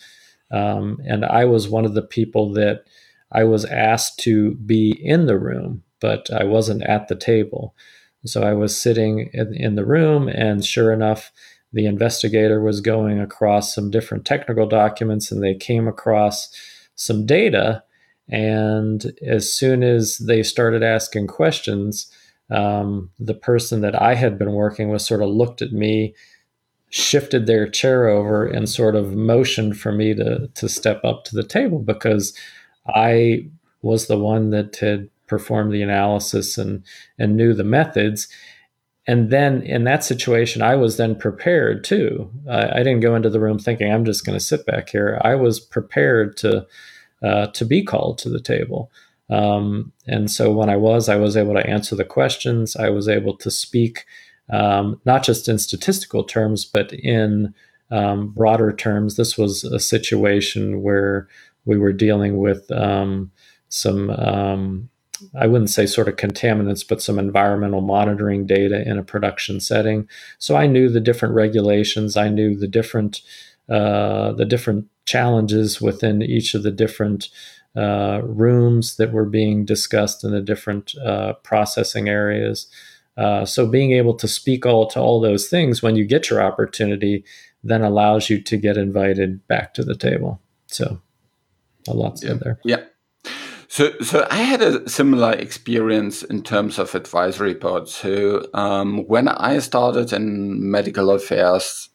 [0.49, 2.85] um, and I was one of the people that
[3.31, 7.75] I was asked to be in the room, but I wasn't at the table.
[8.25, 11.31] So I was sitting in, in the room, and sure enough,
[11.73, 16.49] the investigator was going across some different technical documents, and they came across
[16.95, 17.83] some data.
[18.29, 22.11] And as soon as they started asking questions,
[22.49, 26.15] um, the person that I had been working with sort of looked at me,
[26.89, 31.35] shifted their chair over, and sort of motioned for me to to step up to
[31.35, 32.37] the table because
[32.87, 33.49] I
[33.81, 36.83] was the one that had performed the analysis and
[37.17, 38.27] and knew the methods.
[39.07, 42.31] And then in that situation, I was then prepared too.
[42.49, 45.21] I, I didn't go into the room thinking I'm just going to sit back here.
[45.23, 46.65] I was prepared to
[47.23, 48.91] uh, to be called to the table.
[49.29, 52.75] Um, and so when I was, I was able to answer the questions.
[52.75, 54.05] I was able to speak
[54.51, 57.53] um, not just in statistical terms, but in
[57.91, 59.15] um, broader terms.
[59.15, 61.27] This was a situation where
[61.65, 63.31] we were dealing with um,
[63.69, 64.89] some, um,
[65.39, 70.07] I wouldn't say sort of contaminants, but some environmental monitoring data in a production setting.
[70.39, 72.17] So I knew the different regulations.
[72.17, 73.21] I knew the different
[73.69, 77.29] uh, the different challenges within each of the different
[77.75, 82.67] uh, rooms that were being discussed in the different uh, processing areas.
[83.17, 86.41] Uh, so being able to speak all to all those things when you get your
[86.41, 87.23] opportunity
[87.65, 90.39] then allows you to get invited back to the table.
[90.67, 91.01] So
[91.87, 92.33] a lot yeah.
[92.33, 92.59] there.
[92.63, 92.83] Yeah.
[93.75, 97.93] So, so I had a similar experience in terms of advisory boards.
[97.93, 101.89] So, um, when I started in medical affairs,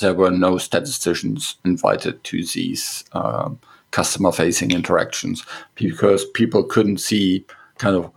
[0.00, 5.44] there were no statisticians invited to these um, customer-facing interactions
[5.74, 7.44] because people couldn't see
[7.76, 8.10] kind of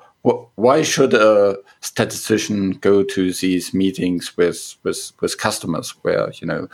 [0.55, 6.69] why should a statistician go to these meetings with with with customers where you know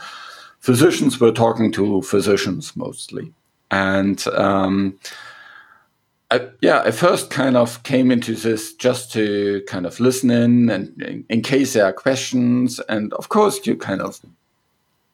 [0.60, 3.32] physicians were talking to physicians mostly
[3.72, 4.96] and um,
[6.30, 10.68] I, yeah, I first kind of came into this just to kind of listen in
[10.70, 12.80] and in, in, case there are questions.
[12.88, 14.20] And of course, you kind of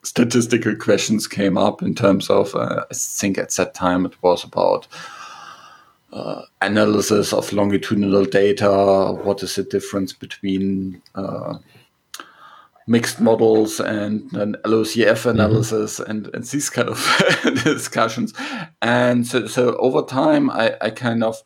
[0.03, 4.42] statistical questions came up in terms of, uh, I think at that time it was
[4.42, 4.88] about
[6.12, 9.12] uh, analysis of longitudinal data.
[9.22, 11.59] What is the difference between uh,
[12.87, 15.29] mixed models and an LOCF mm-hmm.
[15.31, 16.11] analysis mm-hmm.
[16.11, 17.23] and, and these kind of
[17.64, 18.35] discussions.
[18.81, 21.42] And so, so over time, I, I kind of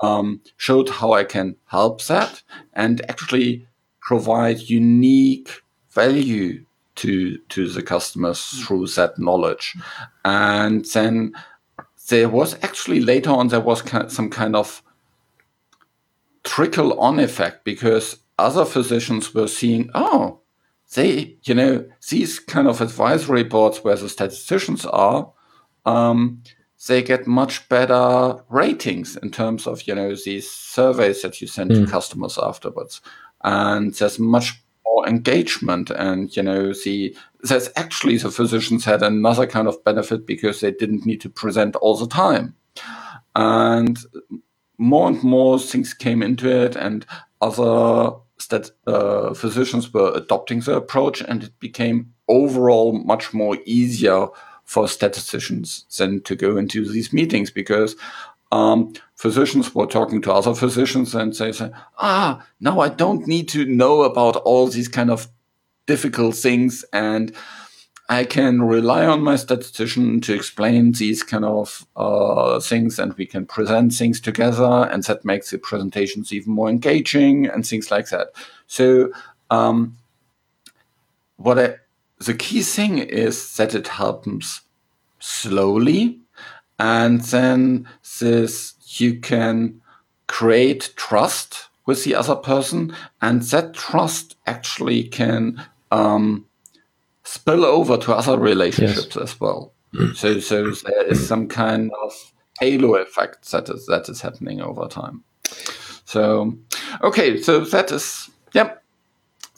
[0.00, 2.42] um, showed how I can help that
[2.72, 3.66] and actually
[4.00, 6.64] provide unique value
[6.96, 8.64] to to the customers mm-hmm.
[8.64, 9.76] through that knowledge.
[10.24, 11.34] And then
[12.08, 14.82] there was actually later on there was some kind of
[16.44, 20.40] trickle on effect because other physicians were seeing, oh,
[20.94, 25.32] they, you know, these kind of advisory boards where the statisticians are,
[25.84, 26.42] um,
[26.86, 31.70] they get much better ratings in terms of, you know, these surveys that you send
[31.70, 31.74] mm.
[31.74, 31.90] to hmm.
[31.90, 33.00] customers afterwards.
[33.42, 39.46] And there's much more engagement and, you know, the, there's actually the physicians had another
[39.46, 42.54] kind of benefit because they didn't need to present all the time.
[43.34, 43.98] And
[44.78, 47.06] more and more things came into it and
[47.40, 48.12] other
[48.48, 54.28] that uh, physicians were adopting the approach, and it became overall much more easier
[54.64, 57.96] for statisticians than to go into these meetings because
[58.50, 63.48] um, physicians were talking to other physicians and they say, ah, now I don't need
[63.50, 65.28] to know about all these kind of
[65.86, 67.34] difficult things and
[68.08, 73.24] I can rely on my statistician to explain these kind of uh, things, and we
[73.24, 78.10] can present things together, and that makes the presentations even more engaging and things like
[78.10, 78.28] that.
[78.66, 79.10] So,
[79.50, 79.96] um,
[81.36, 81.76] what I,
[82.18, 84.60] the key thing is that it happens
[85.18, 86.20] slowly,
[86.78, 87.88] and then
[88.20, 89.80] this you can
[90.26, 96.46] create trust with the other person, and that trust actually can um,
[97.24, 99.16] spill over to other relationships yes.
[99.16, 99.72] as well.
[100.14, 104.88] So, so there is some kind of halo effect that is that is happening over
[104.88, 105.22] time.
[106.04, 106.58] So,
[107.02, 108.74] okay, so that is yeah,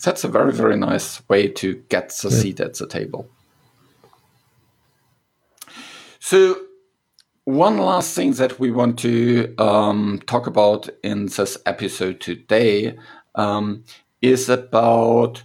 [0.05, 3.29] that's a very very nice way to get the seat at the table.
[6.21, 6.61] So,
[7.45, 12.99] one last thing that we want to um, talk about in this episode today
[13.37, 13.85] um,
[14.21, 15.45] is about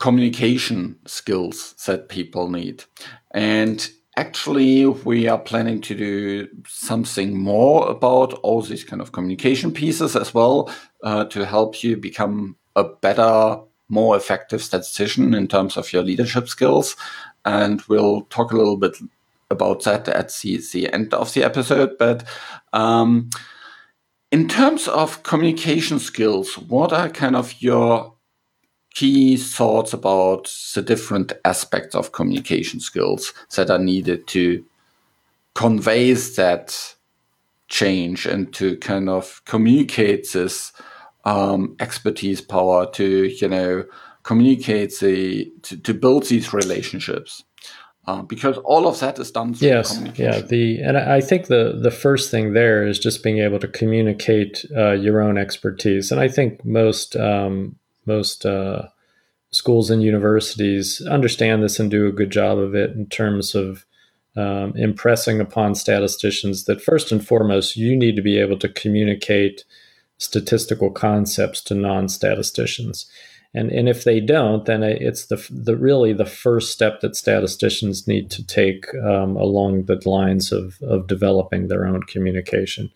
[0.00, 2.82] communication skills that people need.
[3.32, 9.72] And actually, we are planning to do something more about all these kind of communication
[9.72, 10.72] pieces as well
[11.04, 16.48] uh, to help you become a better, more effective statistician in terms of your leadership
[16.48, 16.96] skills.
[17.44, 18.96] And we'll talk a little bit
[19.50, 21.90] about that at the, the end of the episode.
[21.98, 22.24] But
[22.72, 23.28] um,
[24.32, 28.14] in terms of communication skills, what are kind of your
[28.94, 34.64] key thoughts about the different aspects of communication skills that are needed to
[35.54, 36.94] convey that
[37.68, 40.72] change and to kind of communicate this
[41.24, 43.84] um, expertise power to you know
[44.22, 47.44] communicate the to, to build these relationships.
[48.06, 51.78] Uh, because all of that is done through yes yeah the and i think the
[51.82, 56.10] the first thing there is just being able to communicate uh, your own expertise.
[56.10, 57.76] And i think most um,
[58.14, 58.82] most uh,
[59.50, 63.84] schools and universities understand this and do a good job of it in terms of
[64.36, 69.64] um, impressing upon statisticians that first and foremost, you need to be able to communicate
[70.18, 73.10] statistical concepts to non-statisticians.
[73.52, 78.06] And, and if they don't, then it's the, the really the first step that statisticians
[78.06, 82.90] need to take um, along the lines of, of developing their own communication.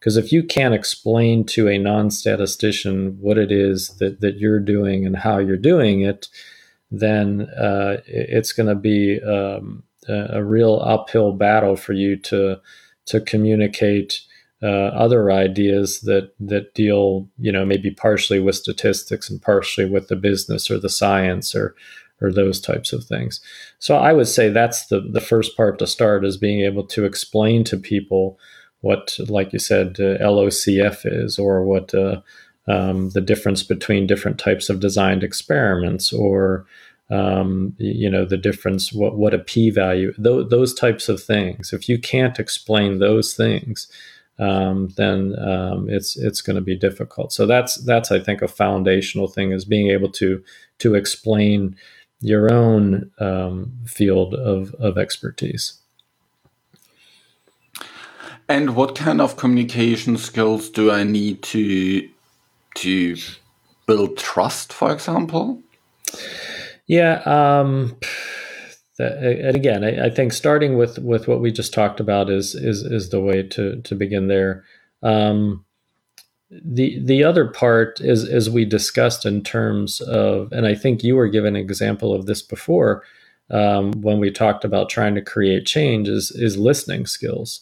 [0.00, 4.60] Because if you can't explain to a non statistician what it is that, that you're
[4.60, 6.28] doing and how you're doing it,
[6.90, 12.56] then uh, it's going to be um, a, real uphill battle for you to
[13.06, 14.22] to communicate
[14.62, 20.08] uh, other ideas that that deal, you know, maybe partially with statistics and partially with
[20.08, 21.74] the business or the science or
[22.22, 23.40] or those types of things.
[23.78, 27.04] So I would say that's the the first part to start is being able to
[27.04, 28.38] explain to people
[28.80, 32.20] what, like you said, uh, LOCF is, or what uh,
[32.66, 36.66] um, the difference between different types of designed experiments, or
[37.10, 41.72] um, you know the difference, what what a p-value, th- those types of things.
[41.72, 43.88] If you can't explain those things,
[44.38, 47.32] um, then um, it's it's going to be difficult.
[47.32, 50.42] So that's that's I think a foundational thing is being able to
[50.78, 51.76] to explain
[52.20, 55.79] your own um, field of, of expertise.
[58.50, 62.08] And what kind of communication skills do I need to
[62.78, 63.16] to
[63.86, 65.62] build trust, for example?
[66.88, 67.96] Yeah, um,
[68.98, 72.82] and again, I, I, think starting with with what we just talked about is is
[72.82, 74.64] is the way to to begin there.
[75.00, 75.64] Um,
[76.50, 81.14] the the other part is as we discussed in terms of, and I think you
[81.14, 83.04] were given an example of this before
[83.48, 87.60] um, when we talked about trying to create change is is listening skills.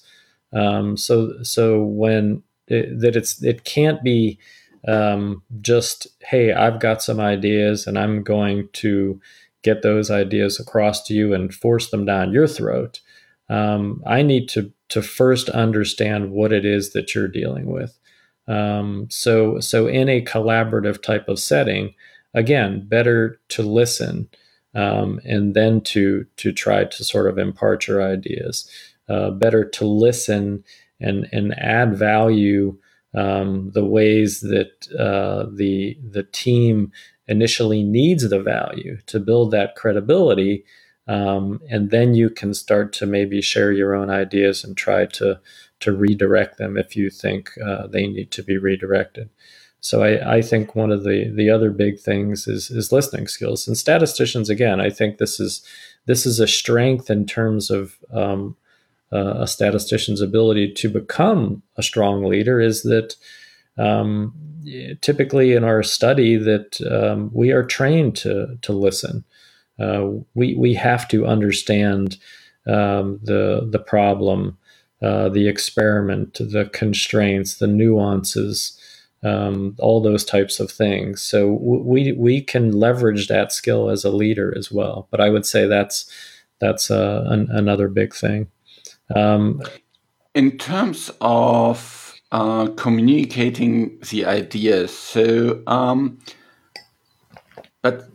[0.52, 4.38] Um, so so when it, that it's it can't be
[4.86, 9.20] um, just hey I've got some ideas and I'm going to
[9.62, 13.00] get those ideas across to you and force them down your throat.
[13.48, 17.98] Um, I need to to first understand what it is that you're dealing with.
[18.46, 21.94] Um, so so in a collaborative type of setting,
[22.34, 24.28] again, better to listen
[24.74, 28.68] um, and then to to try to sort of impart your ideas
[29.08, 30.64] uh, better to listen
[31.00, 32.76] and and add value
[33.14, 36.92] um, the ways that uh, the the team
[37.26, 40.64] initially needs the value to build that credibility
[41.08, 45.40] um, and then you can start to maybe share your own ideas and try to
[45.80, 49.30] to redirect them if you think uh, they need to be redirected.
[49.80, 53.66] So I, I, think one of the the other big things is is listening skills.
[53.66, 55.62] And statisticians again I think this is
[56.06, 58.56] this is a strength in terms of um,
[59.12, 63.16] uh, a statistician's ability to become a strong leader is that
[63.78, 64.34] um,
[65.00, 69.24] typically in our study that um, we are trained to to listen.
[69.78, 72.16] Uh, we we have to understand
[72.66, 74.58] um, the the problem,
[75.02, 78.78] uh, the experiment, the constraints, the nuances,
[79.22, 81.22] um, all those types of things.
[81.22, 85.06] So we we can leverage that skill as a leader as well.
[85.10, 86.10] But I would say that's
[86.58, 88.48] that's uh, an, another big thing.
[89.14, 89.62] Um,
[90.34, 96.18] in terms of uh, communicating the ideas, so um,
[97.82, 98.08] but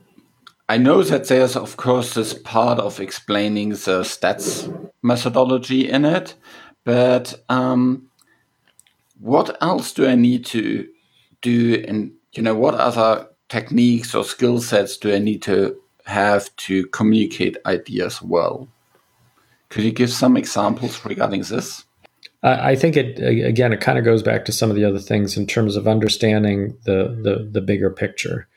[0.70, 6.36] I know that there's of course this part of explaining the stats methodology in it,
[6.84, 8.10] but um,
[9.20, 10.88] what else do I need to
[11.42, 11.84] do?
[11.88, 15.76] And you know, what other techniques or skill sets do I need to
[16.06, 18.68] have to communicate ideas well?
[19.74, 21.84] Could you give some examples regarding this?
[22.44, 23.74] I think it again.
[23.74, 26.78] It kind of goes back to some of the other things in terms of understanding
[26.84, 28.48] the the, the bigger picture.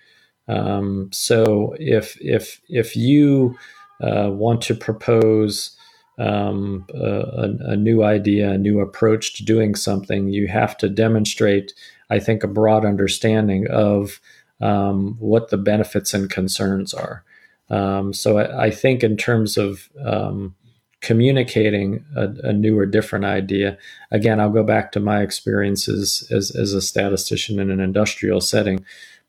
[0.46, 3.56] Um, so if if if you
[4.02, 5.74] uh, want to propose
[6.18, 11.72] um, a, a, new idea, a new approach to doing something, you have to demonstrate,
[12.10, 14.20] I think, a broad understanding of
[14.60, 17.24] um, what the benefits and concerns are.
[17.70, 20.54] Um, so I, I, think in terms of um,
[21.00, 23.76] communicating a, a, new or different idea.
[24.10, 28.84] Again, I'll go back to my experiences as, as a statistician in an industrial setting.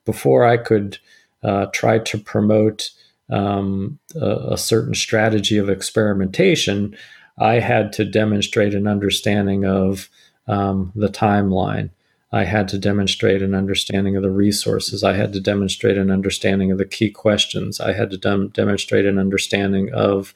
[0.06, 0.98] Before I could
[1.44, 2.90] uh, try to promote
[3.30, 6.98] um, a, a, certain strategy of experimentation,
[7.38, 10.10] I had to demonstrate an understanding of
[10.48, 11.90] um, the timeline.
[12.32, 15.04] I had to demonstrate an understanding of the resources.
[15.04, 17.80] I had to demonstrate an understanding of the key questions.
[17.80, 20.34] I had to dem- demonstrate an understanding of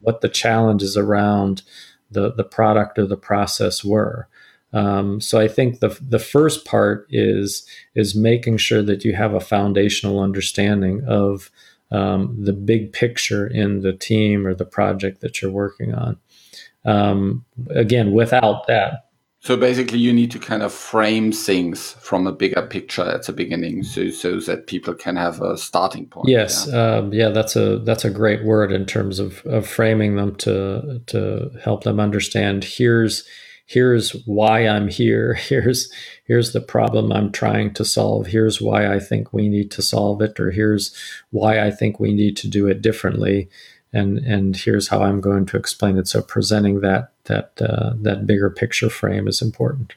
[0.00, 1.62] what the challenges around
[2.10, 4.28] the, the product or the process were.
[4.72, 9.32] Um, so I think the the first part is is making sure that you have
[9.32, 11.50] a foundational understanding of
[11.90, 16.18] um, the big picture in the team or the project that you're working on.
[16.84, 19.07] Um, again, without that,
[19.48, 23.32] so basically, you need to kind of frame things from a bigger picture at the
[23.32, 26.28] beginning, so so that people can have a starting point.
[26.28, 30.16] Yes, yeah, um, yeah that's a that's a great word in terms of, of framing
[30.16, 32.62] them to to help them understand.
[32.62, 33.26] Here's
[33.64, 35.32] here's why I'm here.
[35.48, 35.90] Here's
[36.24, 38.26] here's the problem I'm trying to solve.
[38.26, 40.94] Here's why I think we need to solve it, or here's
[41.30, 43.48] why I think we need to do it differently
[43.92, 46.08] and and here's how I'm going to explain it.
[46.08, 49.94] So presenting that that uh, that bigger picture frame is important.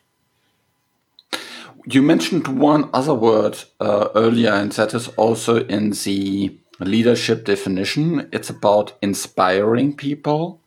[1.85, 8.29] You mentioned one other word uh, earlier, and that is also in the leadership definition.
[8.31, 10.61] It's about inspiring people.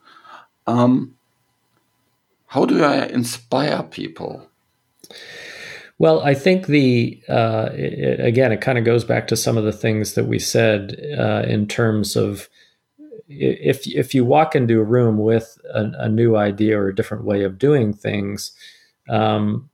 [0.66, 1.14] Um,
[2.48, 4.48] how do I inspire people?
[5.98, 9.64] Well, I think the uh, it, again, it kind of goes back to some of
[9.64, 12.48] the things that we said uh, in terms of
[13.38, 17.24] if if you walk into a room with a, a new idea or a different
[17.24, 18.52] way of doing things,
[19.08, 19.68] um,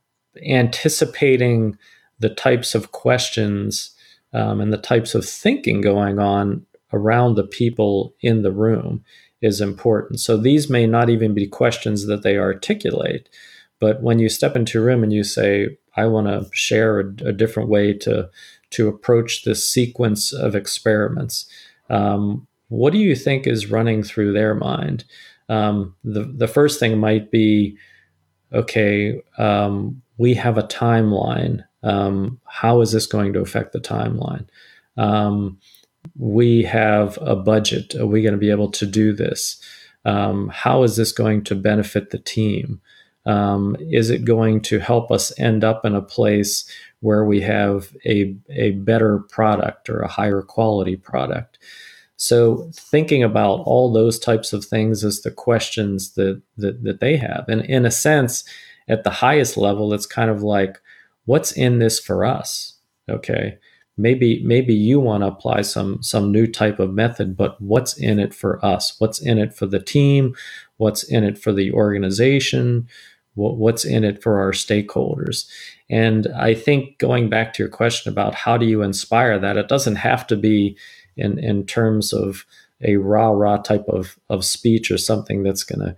[0.45, 1.77] anticipating
[2.19, 3.91] the types of questions
[4.33, 9.03] um, and the types of thinking going on around the people in the room
[9.41, 10.19] is important.
[10.19, 13.27] So these may not even be questions that they articulate,
[13.79, 17.05] but when you step into a room and you say, "I want to share a,
[17.29, 18.29] a, different way to
[18.71, 21.47] to approach this sequence of experiments,"
[21.89, 25.03] um, what do you think is running through their mind?
[25.49, 27.77] Um, the the first thing might be,
[28.53, 31.65] okay, um, we have a timeline.
[31.83, 34.47] Um, how is this going to affect the timeline?
[34.95, 35.59] Um,
[36.17, 37.93] we have a budget.
[37.95, 39.61] Are we going to be able to do this?
[40.05, 42.79] Um, how is this going to benefit the team?
[43.25, 46.65] Um, is it going to help us end up in a place
[47.01, 51.59] where we have a, a better product or a higher quality product?
[52.21, 57.17] So thinking about all those types of things as the questions that, that that they
[57.17, 57.45] have.
[57.47, 58.43] And in a sense,
[58.87, 60.79] at the highest level, it's kind of like,
[61.25, 62.77] what's in this for us?
[63.09, 63.57] Okay.
[63.97, 68.19] Maybe maybe you want to apply some some new type of method, but what's in
[68.19, 68.93] it for us?
[68.99, 70.35] What's in it for the team?
[70.77, 72.87] What's in it for the organization?
[73.33, 75.47] What, what's in it for our stakeholders?
[75.89, 79.67] And I think going back to your question about how do you inspire that, it
[79.67, 80.77] doesn't have to be
[81.15, 82.45] in in terms of
[82.81, 85.95] a rah rah type of of speech or something that's going to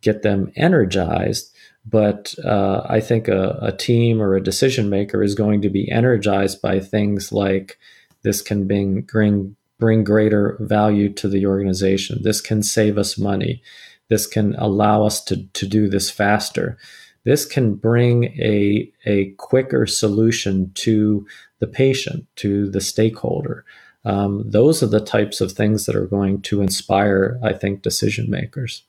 [0.00, 1.52] get them energized.
[1.88, 5.90] But uh, I think a, a team or a decision maker is going to be
[5.90, 7.78] energized by things like
[8.22, 12.18] this can bring, bring bring greater value to the organization.
[12.22, 13.62] This can save us money.
[14.08, 16.78] This can allow us to, to do this faster.
[17.24, 21.26] This can bring a, a quicker solution to
[21.58, 23.64] the patient, to the stakeholder
[24.06, 28.30] um, those are the types of things that are going to inspire, I think, decision
[28.30, 28.84] makers.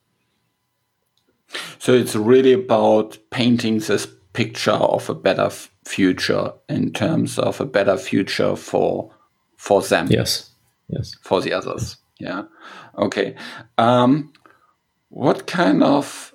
[1.80, 5.50] So it's really about painting this picture of a better
[5.86, 9.12] future in terms of a better future for
[9.56, 10.08] for them.
[10.12, 10.52] Yes.
[10.88, 11.16] Yes.
[11.22, 11.98] For the others.
[12.20, 12.44] Yeah.
[13.00, 13.36] Okay.
[13.80, 14.32] Um,
[15.10, 16.32] what kind of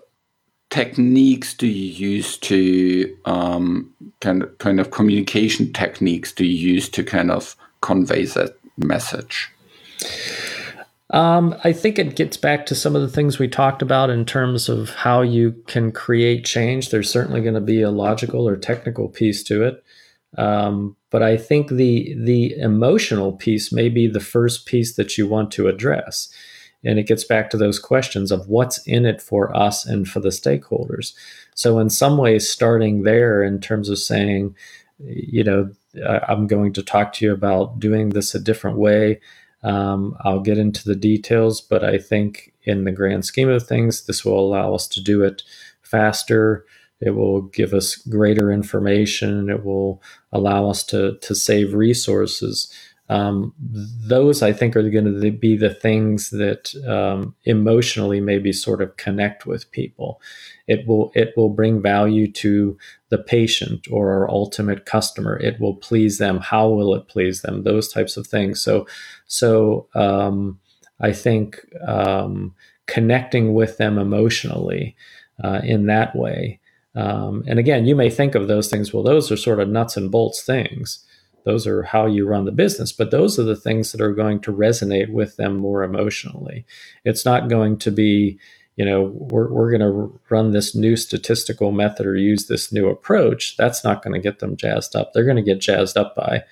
[0.70, 6.88] techniques do you use to um, kind of kind of communication techniques do you use
[6.88, 9.50] to kind of convey that message?
[11.10, 14.24] Um, I think it gets back to some of the things we talked about in
[14.24, 16.88] terms of how you can create change.
[16.88, 19.84] There's certainly going to be a logical or technical piece to it.
[20.38, 25.26] Um, but I think the the emotional piece may be the first piece that you
[25.26, 26.32] want to address.
[26.84, 30.18] and it gets back to those questions of what's in it for us and for
[30.18, 31.14] the stakeholders.
[31.54, 34.56] So, in some ways, starting there in terms of saying,
[34.98, 35.70] you know,
[36.28, 39.20] I'm going to talk to you about doing this a different way.
[39.62, 44.06] Um, I'll get into the details, but I think in the grand scheme of things,
[44.06, 45.42] this will allow us to do it
[45.82, 46.64] faster.
[47.00, 49.50] It will give us greater information.
[49.50, 52.72] It will allow us to to save resources
[53.12, 58.80] um, those I think are going to be the things that um, emotionally maybe sort
[58.80, 60.20] of connect with people.
[60.66, 62.78] It will it will bring value to
[63.10, 65.38] the patient or our ultimate customer.
[65.38, 66.38] It will please them.
[66.38, 67.64] How will it please them?
[67.64, 68.62] Those types of things.
[68.62, 68.86] So
[69.26, 70.58] so um,
[70.98, 72.54] I think um,
[72.86, 74.96] connecting with them emotionally
[75.42, 76.60] uh, in that way.
[76.94, 78.92] Um, and again, you may think of those things.
[78.92, 81.04] Well, those are sort of nuts and bolts things
[81.44, 84.40] those are how you run the business but those are the things that are going
[84.40, 86.64] to resonate with them more emotionally.
[87.04, 88.38] It's not going to be
[88.76, 92.88] you know we're, we're going to run this new statistical method or use this new
[92.88, 93.56] approach.
[93.56, 95.12] That's not going to get them jazzed up.
[95.12, 96.44] They're going to get jazzed up by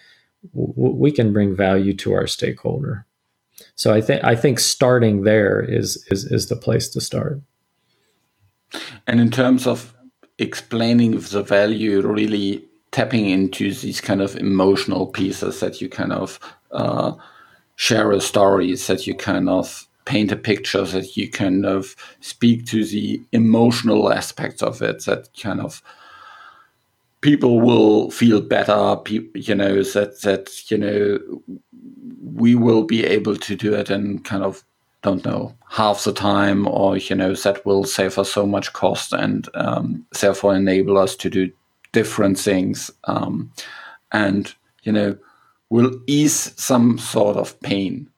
[0.53, 3.07] we can bring value to our stakeholder.
[3.75, 7.41] So i think i think starting there is is is the place to start.
[9.07, 9.95] And in terms of
[10.39, 16.41] explaining the value really tapping into these kind of emotional pieces that you kind of
[16.73, 17.13] uh,
[17.77, 22.67] share a story, that you kind of paint a picture, that you kind of speak
[22.67, 25.83] to the emotional aspects of it, that kind of
[27.21, 28.97] people will feel better,
[29.35, 31.19] you know, that, that, you know,
[32.35, 34.65] we will be able to do it in kind of
[35.03, 39.13] don't know half the time or you know that will save us so much cost
[39.13, 41.51] and um, therefore enable us to do
[41.93, 43.53] different things um,
[44.13, 45.17] and you know
[45.71, 48.11] will ease some sort of pain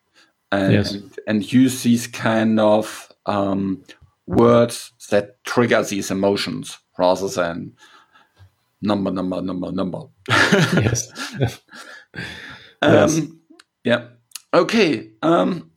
[0.51, 0.97] and yes.
[1.27, 3.83] and use these kind of um,
[4.27, 7.73] words that trigger these emotions rather than
[8.81, 11.11] number number number number yes.
[12.83, 13.21] um, yes.
[13.85, 14.07] yeah
[14.53, 15.71] okay um,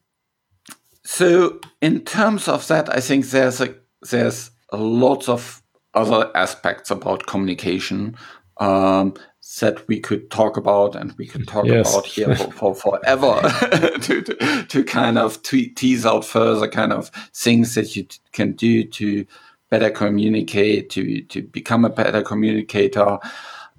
[1.04, 3.76] so in terms of that i think there's a
[4.10, 5.62] there's a lot of
[5.96, 8.16] other aspects about communication
[8.58, 9.14] um,
[9.60, 11.94] that we could talk about and we could talk yes.
[11.94, 13.42] about here for, for forever
[14.02, 18.20] to, to, to, kind of te- tease out further kind of things that you t-
[18.32, 19.26] can do to
[19.70, 23.18] better communicate, to, to become a better communicator.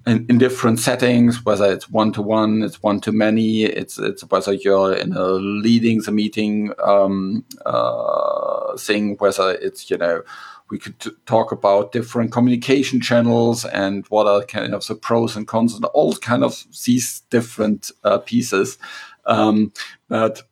[0.05, 4.23] In, in, different settings, whether it's one to one, it's one to many, it's it's
[4.29, 10.23] whether you're in a leading the meeting um, uh, thing, whether it's you know
[10.69, 10.95] we could
[11.25, 15.85] talk about different communication channels and what are kind of the pros and cons and
[15.85, 18.77] all kind of these different uh, pieces.
[19.25, 19.73] Um,
[20.07, 20.43] but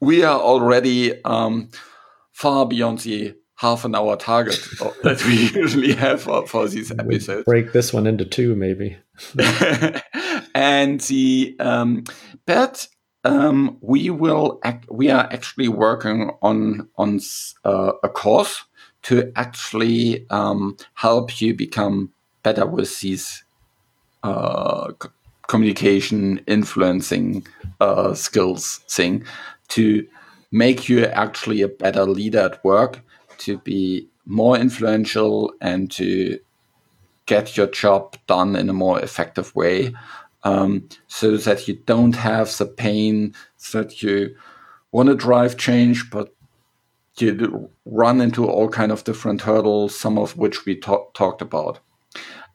[0.00, 1.70] we are already um,
[2.32, 4.60] far beyond the half an hour target
[5.04, 7.46] that we usually have for, for these episodes.
[7.46, 8.96] We break this one into two, maybe.
[10.54, 12.04] and the um,
[12.44, 12.88] but
[13.24, 17.20] um, we will act, we are actually working on on
[17.64, 18.64] uh, a course
[19.02, 23.44] to actually um, help you become better with these
[24.22, 24.92] uh,
[25.48, 27.46] communication influencing
[27.80, 29.24] uh, skills thing
[29.68, 30.06] to
[30.50, 33.00] make you actually a better leader at work
[33.38, 36.38] to be more influential and to
[37.26, 39.92] get your job done in a more effective way
[40.44, 43.34] um, so that you don't have the pain
[43.72, 44.34] that you
[44.92, 46.34] want to drive change but
[47.18, 51.80] you run into all kind of different hurdles, some of which we talked about.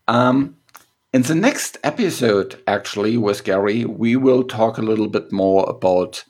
[0.08, 0.58] Um,
[1.14, 6.24] in the next episode, actually, with Gary, we will talk a little bit more about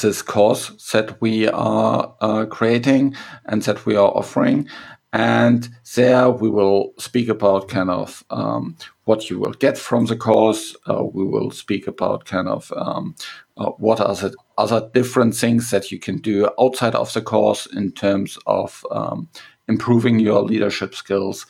[0.00, 3.14] this course that we are uh, creating
[3.44, 4.68] and that we are offering.
[5.12, 10.16] And there we will speak about kind of um, what you will get from the
[10.16, 10.76] course.
[10.86, 13.14] Uh, we will speak about kind of um,
[13.56, 17.66] uh, what are the other different things that you can do outside of the course
[17.66, 19.28] in terms of um,
[19.68, 21.46] improving your leadership skills.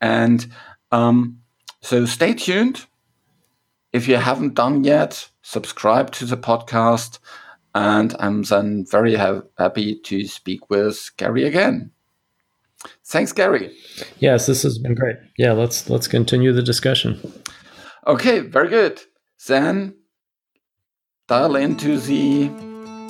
[0.00, 0.46] And
[0.92, 1.40] um,
[1.80, 2.86] so stay tuned.
[3.92, 7.18] If you haven't done yet, subscribe to the podcast.
[7.74, 11.92] And I'm then very ha- happy to speak with Gary again.
[13.04, 13.74] Thanks, Gary.
[14.18, 15.16] Yes, this has been great.
[15.36, 17.20] Yeah, let's let's continue the discussion.
[18.06, 19.00] Okay, very good.
[19.46, 19.94] Then
[21.30, 22.48] dial into the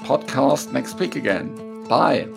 [0.04, 1.84] podcast next week again.
[1.88, 2.28] Bye.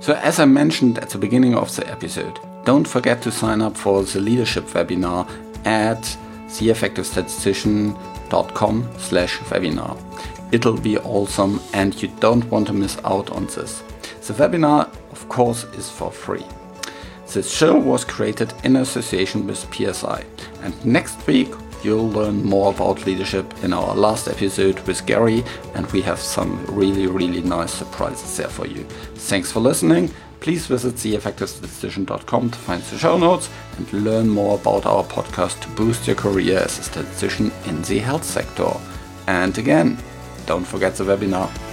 [0.00, 3.76] So, as I mentioned at the beginning of the episode, don't forget to sign up
[3.76, 5.28] for the leadership webinar
[5.66, 6.00] at
[6.48, 9.98] theeffectivestatistician.com slash webinar.
[10.50, 13.82] It'll be awesome and you don't want to miss out on this.
[14.26, 16.46] The webinar, of course, is for free.
[17.34, 20.24] This show was created in association with PSI,
[20.62, 21.52] and next week
[21.84, 26.64] you'll learn more about leadership in our last episode with Gary, and we have some
[26.66, 28.84] really, really nice surprises there for you.
[29.14, 30.10] Thanks for listening.
[30.40, 35.68] Please visit theeffectivestatistician.com to find the show notes and learn more about our podcast to
[35.70, 38.72] boost your career as a statistician in the health sector.
[39.26, 39.98] And again,
[40.46, 41.71] don't forget the webinar.